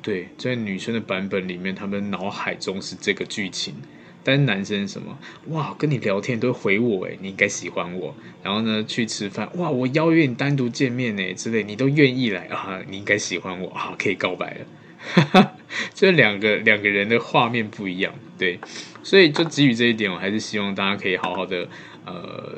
[0.00, 3.74] 对，在女生的版本里面，他们脑海中是这个剧情，
[4.24, 5.16] 但是男生什么
[5.48, 8.14] 哇，跟你聊天都会回我诶，你应该喜欢我。
[8.42, 14.66] 然后呢，去吃饭哇，我邀约你单独见面诶之类，你都愿意来啊，你应该喜欢我啊，可以告白了。
[15.14, 15.52] 哈哈，
[15.92, 18.58] 这两个两个人的画面不一样，对，
[19.02, 21.68] 所以就基于这一点，我还是希望大家可以好好的
[22.06, 22.56] 呃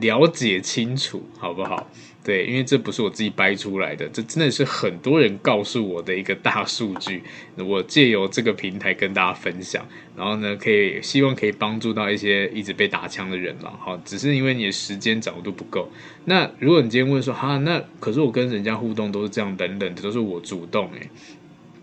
[0.00, 1.90] 了解清楚，好不好？
[2.22, 7.22] 对，因为这不是我自己掰出来的，这真的是很多人告诉我的一个大数据。
[7.56, 13.72] 我借由这个平台跟大家分享，然后呢，可以希望可以帮助到一些一直被打枪的人了。
[13.80, 15.88] 好，只是因为你的时间掌握度不够。
[16.26, 21.08] 那如果你今天问说，哈，那可是我跟人家互动都是这样等等的，都是我主动诶，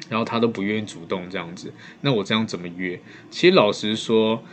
[0.07, 2.99] 然后他都不愿意主动这样子，那我这样怎么约？
[3.31, 4.43] 其实老实说。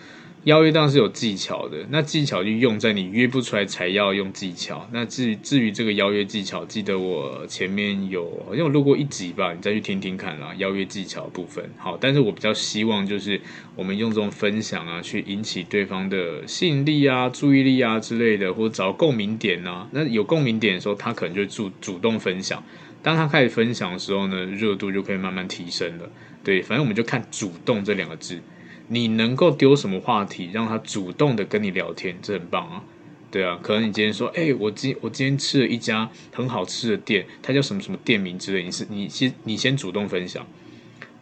[0.45, 4.87] 邀约当然是有技巧的，那技巧就用在你约不出来才要用技巧。
[4.93, 10.55] 那至于至于这个邀约技巧，记得我前面有好像有录过一集吧，你再去听听看啦。
[10.59, 13.41] 邀约技巧部分，好，但是我比较希望就是
[13.75, 19.89] 我们用这种分享啊，去引起对方的吸引力啊、注意力啊之类的，或者找共鸣点啊。
[19.93, 22.63] 那有共鸣点的时候，他可能就主主动分享。
[23.03, 26.11] 当他开始分享的时候呢，热度就可以慢慢提升了。
[26.43, 28.39] 对，反正我们就看“主动”这两个字。
[28.89, 32.83] 你能够丢什么话题让他主动的跟你聊天，这很棒啊，
[33.31, 40.47] 对啊，可能你今天说，哎、我今我今天吃了一家很好吃的店，它叫什么什么店名之类，你是你先你先主动分享。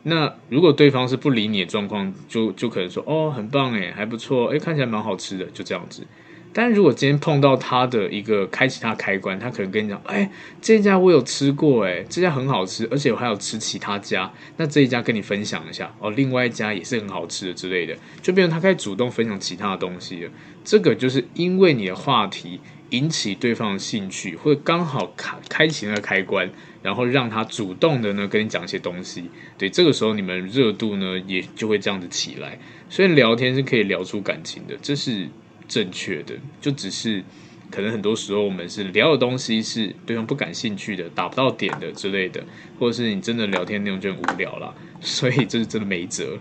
[0.02, 6.04] 那如果对方是不理你的状况，就就可能说，哦，很棒哎，还不错，哎，看起来蛮好吃的，就这样子。
[6.52, 10.30] 但如果今天碰到他的一个开启他开关，他可能跟你讲，哎，
[10.60, 20.30] 这家我有吃过，哎，这家很好吃，而且我还有吃其他家，那这一家跟你分享一下，哦，另外一家也是很好吃的之类的，就变成他开始主动分享其他的东西了。
[20.62, 26.50] 这个就是因为你的话题引起对方的兴趣，或者刚好开开启那个开关，
[26.82, 29.24] 然后让他主动的呢跟你讲一些东西，
[29.56, 32.58] 对，这个时候你们热度呢也就会这样子起来。
[32.90, 35.28] 所以聊天是可以聊出感情的，这是。
[35.72, 37.24] 正确的，就只是
[37.70, 42.44] 可能很多时候我们是聊的东西是对方不感兴趣的，打不到点的之类的，
[42.78, 46.38] 或者是你真的聊天内容就很无聊了， 所以这是真的没辙。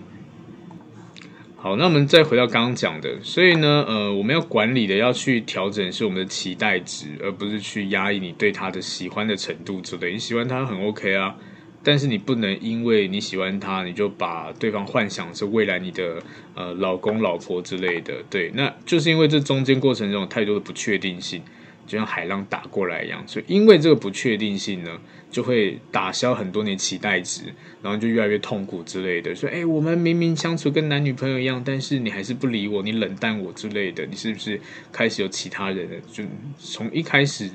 [1.56, 10.12] 好，那我们再回到刚刚讲的，所以呢，呃，我们要管理的要去调整是我们的期待值，而不是去压抑你对他的喜欢的程度之类。
[10.12, 11.38] 你喜欢他很 OK 啊。
[11.84, 16.22] 但是你不能因为你喜欢他，你就把对方幻想是未来你的
[16.54, 21.42] 呃老公老婆之类的，对，那就是因为这中间过程中有太多的不确定性，
[21.88, 25.00] 就像海浪打过来一样，所以因为这个不确定性呢，
[25.32, 27.46] 就会打消很多年期待值，
[27.82, 29.34] 然后就越来越痛苦之类的。
[29.34, 34.62] 说，哎，我们明明相处跟男女朋友一样，但是你还是不理我，你冷淡我之类的，你是不是
[34.92, 35.96] 开始有其他人了？
[36.12, 36.24] 就
[36.60, 37.50] 从一开始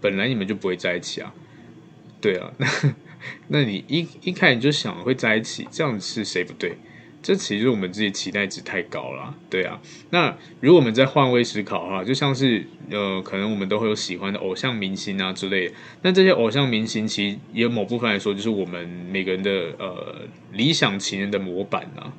[0.00, 1.34] 本来你们就不会在一起啊？
[2.22, 2.66] 对啊，那。
[3.48, 6.76] 那你一一开始就想会在一起，这样是谁不对？
[7.22, 9.80] 这其实我们自己期待值太高了，对啊。
[10.10, 15.74] 那如果我们在换位思考哈，就像是呃，可能我们都会有喜欢的偶像明星啊之类的。
[16.02, 22.12] 那这些偶像明星其实也有某部分来说，就是我们每个人的呃理想情人的模板啊。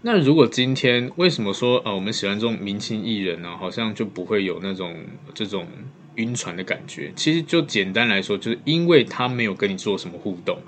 [0.00, 4.96] 那如果今天为什么说呃我们喜欢这种明星艺人呢、好像就不会有那种
[5.32, 5.64] 这种。
[6.16, 10.58] 晕船的感觉，其实就简单来说，就是因为他没有跟你做什么互动。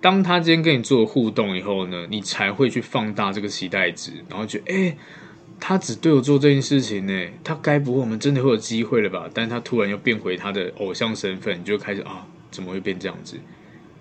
[0.00, 4.96] 当他今天跟你做互动以后呢，你才会去放大这个期待值，然后觉得，哎，
[5.58, 9.28] 他只对我做这件事情呢，他该不会我们真的会有机会了吧？
[9.34, 13.36] 但他突然又变回他的偶像身份，你就开始啊，怎么会变这样子？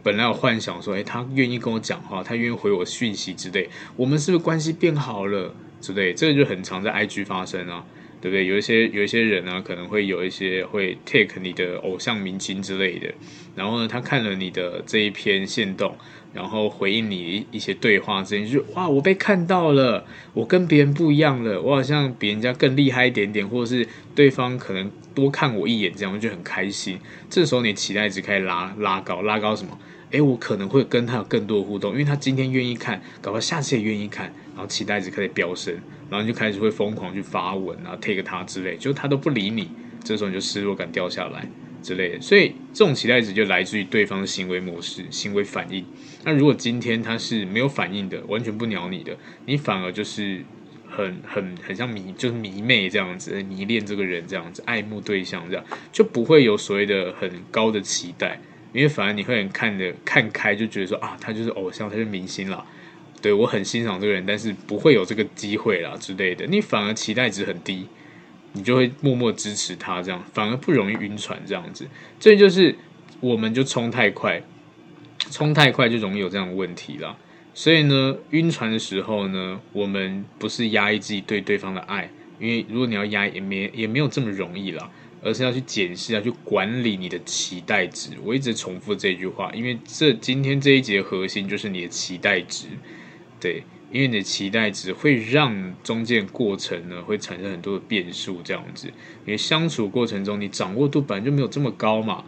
[0.03, 6.13] 本来有幻想说，哎，他愿意跟我讲话，他愿意回我讯息之类，我们是不是关系变好了之类？
[6.13, 7.83] 这个就很常在 IG 发生啊。
[8.21, 8.45] 对不对？
[8.45, 13.13] 有一些有一些人呢、啊，可能会有一些会 take 你的偶像明星之类的，
[13.55, 15.95] 然后呢，他看了你的这一篇限动，
[16.33, 26.97] 然后回应你一些对话之类，就哇，我被看到了，我跟别人不一样了，我好像比人家更厉害一点点，或者是对方可能多看我一眼，这样我就很开心。
[27.29, 29.77] 这时候你期待值开始拉拉高，拉高什么？
[30.11, 35.75] 诶，我可能会跟他有更多的互动，因为他今天愿意看，搞不好下次也愿意看，然后期待值开始飙升。
[36.09, 39.69] 然后你就开始会疯狂去发文啊，take 他之类，就他都不理你，
[40.03, 41.49] 这时候你就失落感掉下来
[41.81, 42.21] 之类的。
[42.21, 45.83] 所以这种期待值就来自于对方的行为模式、行为反应。
[46.23, 50.43] 那如果今天他是没有反应的，完全不鸟你的，你反而就是
[50.87, 58.39] 很很很像迷，就是迷妹这样子，迷恋这个人这样子，爱慕对象这样，就不会有所谓的很高的期待，
[58.73, 62.63] 因为反而你会很看的看开，就觉得说啊，他就是偶像，他是明星了。
[63.25, 66.45] 对，我很欣赏这个人，但是不会有这个机会啦之类的。
[66.45, 67.87] 你反而期待值很低，
[68.53, 71.87] 你就会默默支持他，这样反而不容易晕船这样子。
[72.19, 72.75] 这就是
[73.21, 74.43] 我们就冲太快，
[75.31, 77.17] 冲太快就容易有这样的问题啦。
[77.55, 82.07] 所以呢，晕船的时候呢，我们不是压抑自己对对方的爱，
[82.39, 84.91] 因为如果你要压，也没也没有这么容易啦，
[85.23, 88.11] 而是要去检视，要去管理你的期待值。
[88.23, 92.67] 我一直重复这句话，因为这今天这一节核心就是你的期待值。
[93.45, 102.23] 对，因为你的期待值会让中间过程呢会产生很多的变数，这样子，因为相处过程中你掌握度本来就没有这么高嘛。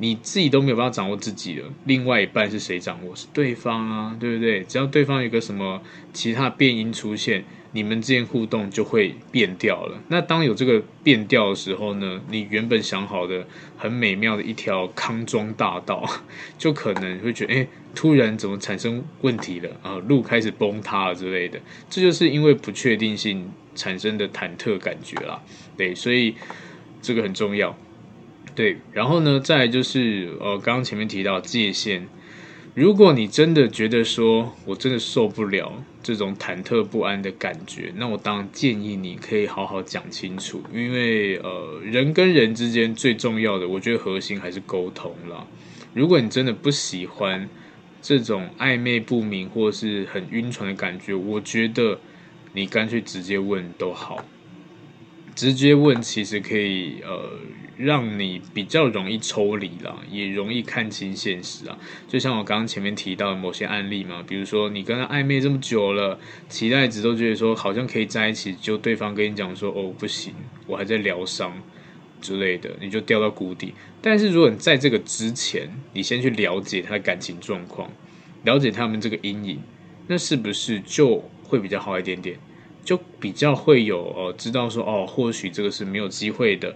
[0.00, 3.16] 你自己都没有办法掌握自己了，另外一半是谁掌握？
[3.16, 4.62] 是对方啊，对不对？
[4.62, 5.80] 只要对方有个什么
[6.12, 10.00] 其他变音出现，你们之间互动就会变掉了。
[10.08, 13.46] 那当有这个变调的时候呢，你原本想好的
[13.76, 16.04] 很美妙的一条康庄大道，
[16.56, 19.96] 就可能会觉得，哎，突然怎么产生问题了啊？
[20.08, 21.60] 路开始崩塌了之类的。
[21.90, 25.42] 这就是因为不确定性产生的忐忑感觉啦。
[25.76, 26.34] 对，所以
[27.02, 27.76] 这个很重要。
[28.54, 32.08] 对，然后呢，再来就是呃，刚刚前面提到界限。
[32.78, 45.44] 如果你真的觉得说我真的受不了这种忐忑不安的感觉，那我当然建议你可以好好讲清楚，因为呃，人跟人之间最重要的，我觉得核心还是沟通啦。
[45.92, 47.48] 如果你真的不喜欢
[48.00, 51.98] 这种暧昧不明或是很晕船的感觉，我觉得
[52.52, 54.24] 你干脆直接问都好。
[55.34, 57.28] 直接问其实可以呃
[57.78, 61.78] 让你比较容易抽离啦，也容易看清现实啊。
[62.08, 66.18] 就像我刚刚前面提到的某些案例嘛，比如说你跟他暧昧这么久了，
[66.48, 70.34] 期待值都觉得说好像可以在一起，就对方跟你讲说哦不行，
[70.66, 71.52] 我还在疗伤
[72.20, 73.72] 之类的，你就掉到谷底。
[74.02, 77.90] 但是如果你在这个之前，你先去了解他的感情状况，
[78.42, 79.60] 了解他们这个阴影，
[80.08, 82.36] 那是不是就会比较好一点点？
[82.84, 86.74] 就比较会有呃，知道说哦，或许这个是没有机会的，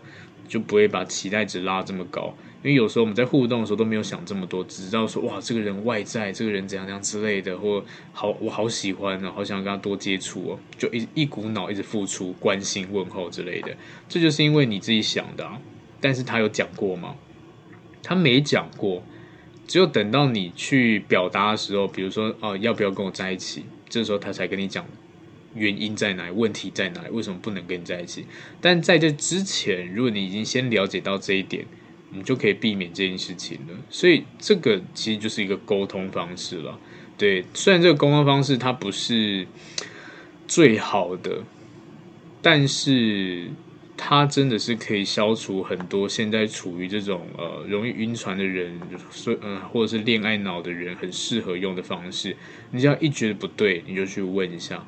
[0.53, 2.35] 就不会把期待值拉这么高。
[2.63, 7.83] 因为有时候我们在互动的时候都没有想这么多，只知道说哇，这个人外在，这个人怎样怎样之类的，或
[8.13, 13.75] 好我好喜欢啊，好想跟他多接触哦，就一一股脑一直付出关心问候之类的。
[14.11, 15.51] 这就是因为你自己想的。
[16.03, 17.15] 但是他有讲过吗？
[18.03, 19.03] 他没讲过，
[19.67, 23.65] 只有等到你去表达的时候，比如说哦，要不要跟我在一起？
[23.89, 24.85] 这时候他才跟你讲。
[25.55, 26.31] 原因在哪？
[26.31, 27.03] 问题在哪？
[27.11, 28.25] 为什么不能跟你在一起？
[28.61, 31.65] 但在这之前，如果你已经先了解到这一点，
[32.11, 33.75] 你就可以避免这件事情了。
[33.89, 36.79] 所以这个其实就是一个沟通方式了。
[37.19, 39.47] 对，虽然这个沟通方式它不是
[40.49, 41.43] 最好的，
[42.41, 43.51] 但是
[43.97, 48.81] 它真的是可以消除很多现在处于这种呃容易晕船的人，
[49.11, 52.37] 所嗯、或者是恋爱脑的人很适合用的方式。
[52.73, 54.85] 你只要一觉得不对，你就去问一下。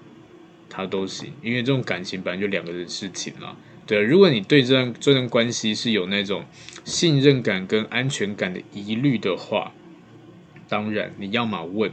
[0.77, 3.57] 他都行，因为这种感情本来就两个人事情了。
[3.87, 6.45] 对，如果你对这段这段关系是有那种
[6.85, 9.73] 信任感跟安全感的疑虑的话，
[10.69, 11.93] 当然你要么问，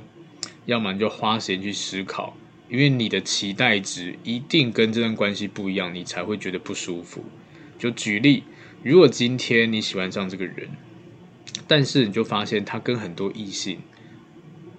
[0.65, 2.35] 要么你就花时间去思考，
[2.69, 7.23] 因为你的期待值一定跟这段关系不一样，你才会觉得不舒服。
[7.77, 8.43] 就举例，
[8.81, 10.69] 如果今天你喜欢上这个人，
[11.67, 13.79] 但是你就发现他跟很多异性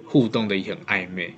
[0.05, 1.35] 互动的也很暧昧，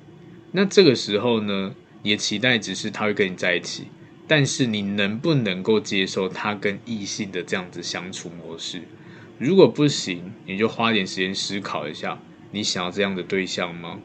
[0.52, 1.74] 那这个时候呢？
[2.04, 3.84] 你的期待只是他会跟你在一起，
[4.28, 8.82] 但是你能不能够接受他跟异性的这样子相处模式？
[9.38, 13.98] 如果不行，你就花点时间思考一下，你想要这样的对象吗？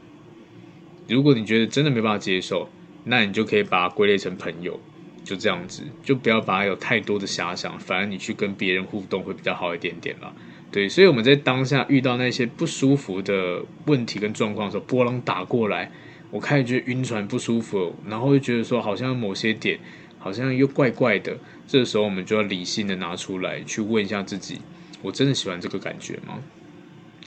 [1.08, 2.70] 如果你觉得真的没办法接受，
[3.04, 4.80] 那你就可以把它归类成朋友，
[5.22, 10.32] 就这样子，就不要把它有太多的遐想，反而你去跟别人互动会比较好一点点啦。
[10.72, 15.92] 对，所以我们在当下遇到那些不舒服的问题跟状况的时候，波浪打过来。
[16.30, 19.78] 我开始觉得晕船不舒服，然后又觉得说好像某些点
[20.18, 21.36] 好像又怪怪的。
[21.66, 24.60] 这个时候我们就要理性的拿出来去问一下自己：
[25.02, 26.38] 我真的喜欢这个感觉吗？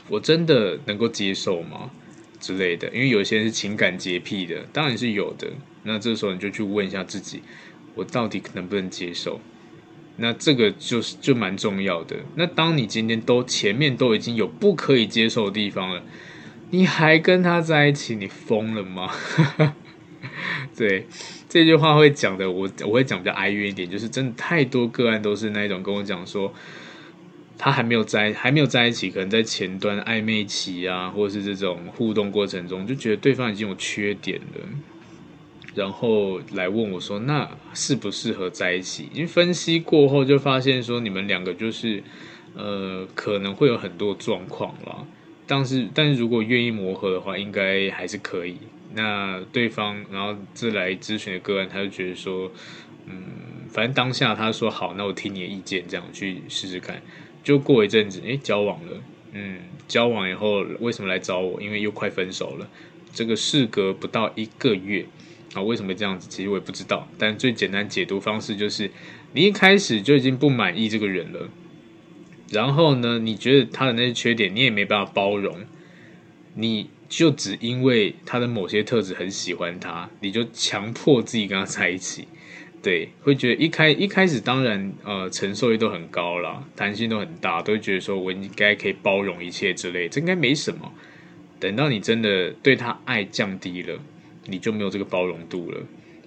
[0.09, 1.91] 我真的能够接受吗？
[2.39, 2.87] 之类的。
[2.89, 5.47] 因为有些人是情感洁癖的，当然是有的。
[5.83, 7.41] 那这时候你就去问一下自己：
[7.95, 9.39] 我到底能不能接受？
[10.15, 12.17] 那这个就是就蛮重要的。
[12.35, 16.03] 那当你今天都前面都已经有不可以接受的地方了。
[16.73, 18.15] 你还跟他在一起？
[18.15, 19.11] 你疯了吗？
[20.75, 21.05] 对，
[21.47, 26.51] 这句话会讲的，我我会讲比较哀怨一点，就是真的太多个案都是那种跟我讲说，
[27.59, 34.67] 他还没有在还没有在一起，可能在前端暧昧期啊，或者是这种互动过程中，就觉得对方已经有缺点了，
[35.75, 39.09] 然后来问我说，那适不适合在一起？
[39.13, 42.01] 因为分析过后就发现说，你们两个就是
[42.55, 45.05] 呃，可能会有很多状况啦。
[45.53, 48.57] 但是，但是如果愿意磨合的话，应该还是可以。
[48.95, 52.51] 那对方，然后这来咨询的个案，他就觉得说，
[53.05, 53.21] 嗯，
[53.69, 56.99] 反正当下他说好，那我听你的意见，这样去试试看。
[57.43, 58.97] 就过一阵子，诶，交往了，
[59.33, 61.61] 嗯，交往以后为什么来找我？
[61.61, 62.67] 因为又快分手了。
[63.13, 65.05] 这个事隔不到一个月
[65.53, 66.27] 啊，为什么这样子？
[66.31, 67.07] 其实我也不知道。
[67.19, 68.89] 但最简单解读方式就是，
[69.33, 71.47] 你一开始就已经不满意这个人了。
[72.53, 75.57] 然后呢，你觉得他的那些缺点，你也没办法包容，
[76.53, 82.27] 你就只因为他的某些特质很喜欢他，你就强迫自己跟他在一起，
[82.81, 90.91] 对，会觉得一开一开始当然呃承受力都很高啦，弹性都很大，都会觉得说我应该可以包容一切之类，这应该没什么。
[91.59, 93.97] 等到你真的对他爱降低了，
[94.47, 95.79] 你就没有这个包容度了。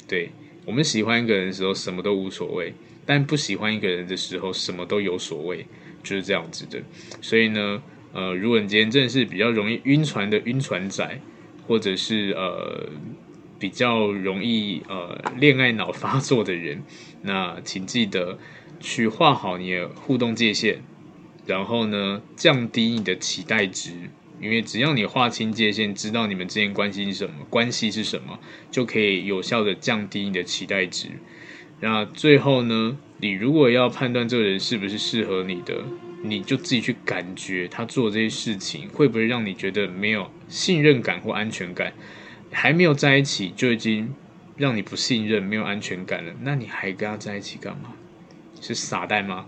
[0.08, 0.30] 对，
[0.64, 2.72] 我们喜欢一个人的时候什么都无所谓，
[3.04, 5.66] 但不喜欢一个人的时候什么都有所谓，
[6.06, 6.80] 就是这样子的。
[7.20, 7.82] 所以呢。
[8.12, 11.20] 呃，如果你今天真的是比较容易晕船的晕船仔，
[11.66, 12.88] 或者是呃
[13.58, 16.82] 比较容易呃恋爱脑发作的人，
[17.20, 18.38] 那请记得
[18.80, 20.78] 去画好你的互动界限，
[21.44, 23.90] 然后呢，降低你的期待值，
[24.40, 28.38] 因为只要你划清界限，知道你们之间关系是什么，关系是什么，
[28.70, 31.08] 就可以有效的降低你的期待值。
[31.80, 35.84] 那最后呢，你如果要判断这个人是不是适合你的。
[36.22, 41.92] 你就自己去感觉他做这些事情会不会让你觉得没有信任感或安全感，
[42.50, 44.12] 还没有在一起就已经
[44.56, 47.92] 让你不信任、没有安全感了，那你还跟他在一起干嘛？
[48.60, 49.46] 是傻蛋吗？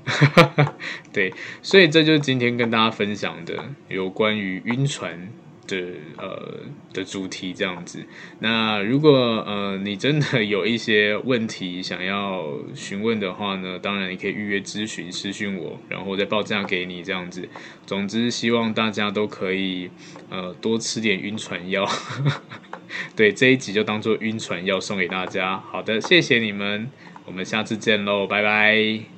[1.13, 5.33] 对，所以这就是今天跟大家分享的有关于晕船。
[5.69, 5.77] 的
[6.17, 6.61] 呃
[6.93, 8.05] 的主题这样子，
[8.41, 9.11] 那如果
[9.47, 12.45] 呃你真的有一些问题想要
[12.75, 17.49] 询问的话呢，当然你可以预约咨询私讯我，然后我再报价给你这样子。
[17.87, 19.89] 总之希望大家都可以
[20.31, 21.87] 呃多吃点晕船药，
[23.15, 25.59] 对，这一集就当做晕船药送给大家。
[25.71, 26.91] 好的，谢谢你们，
[27.27, 29.18] 我们下次见喽，拜拜。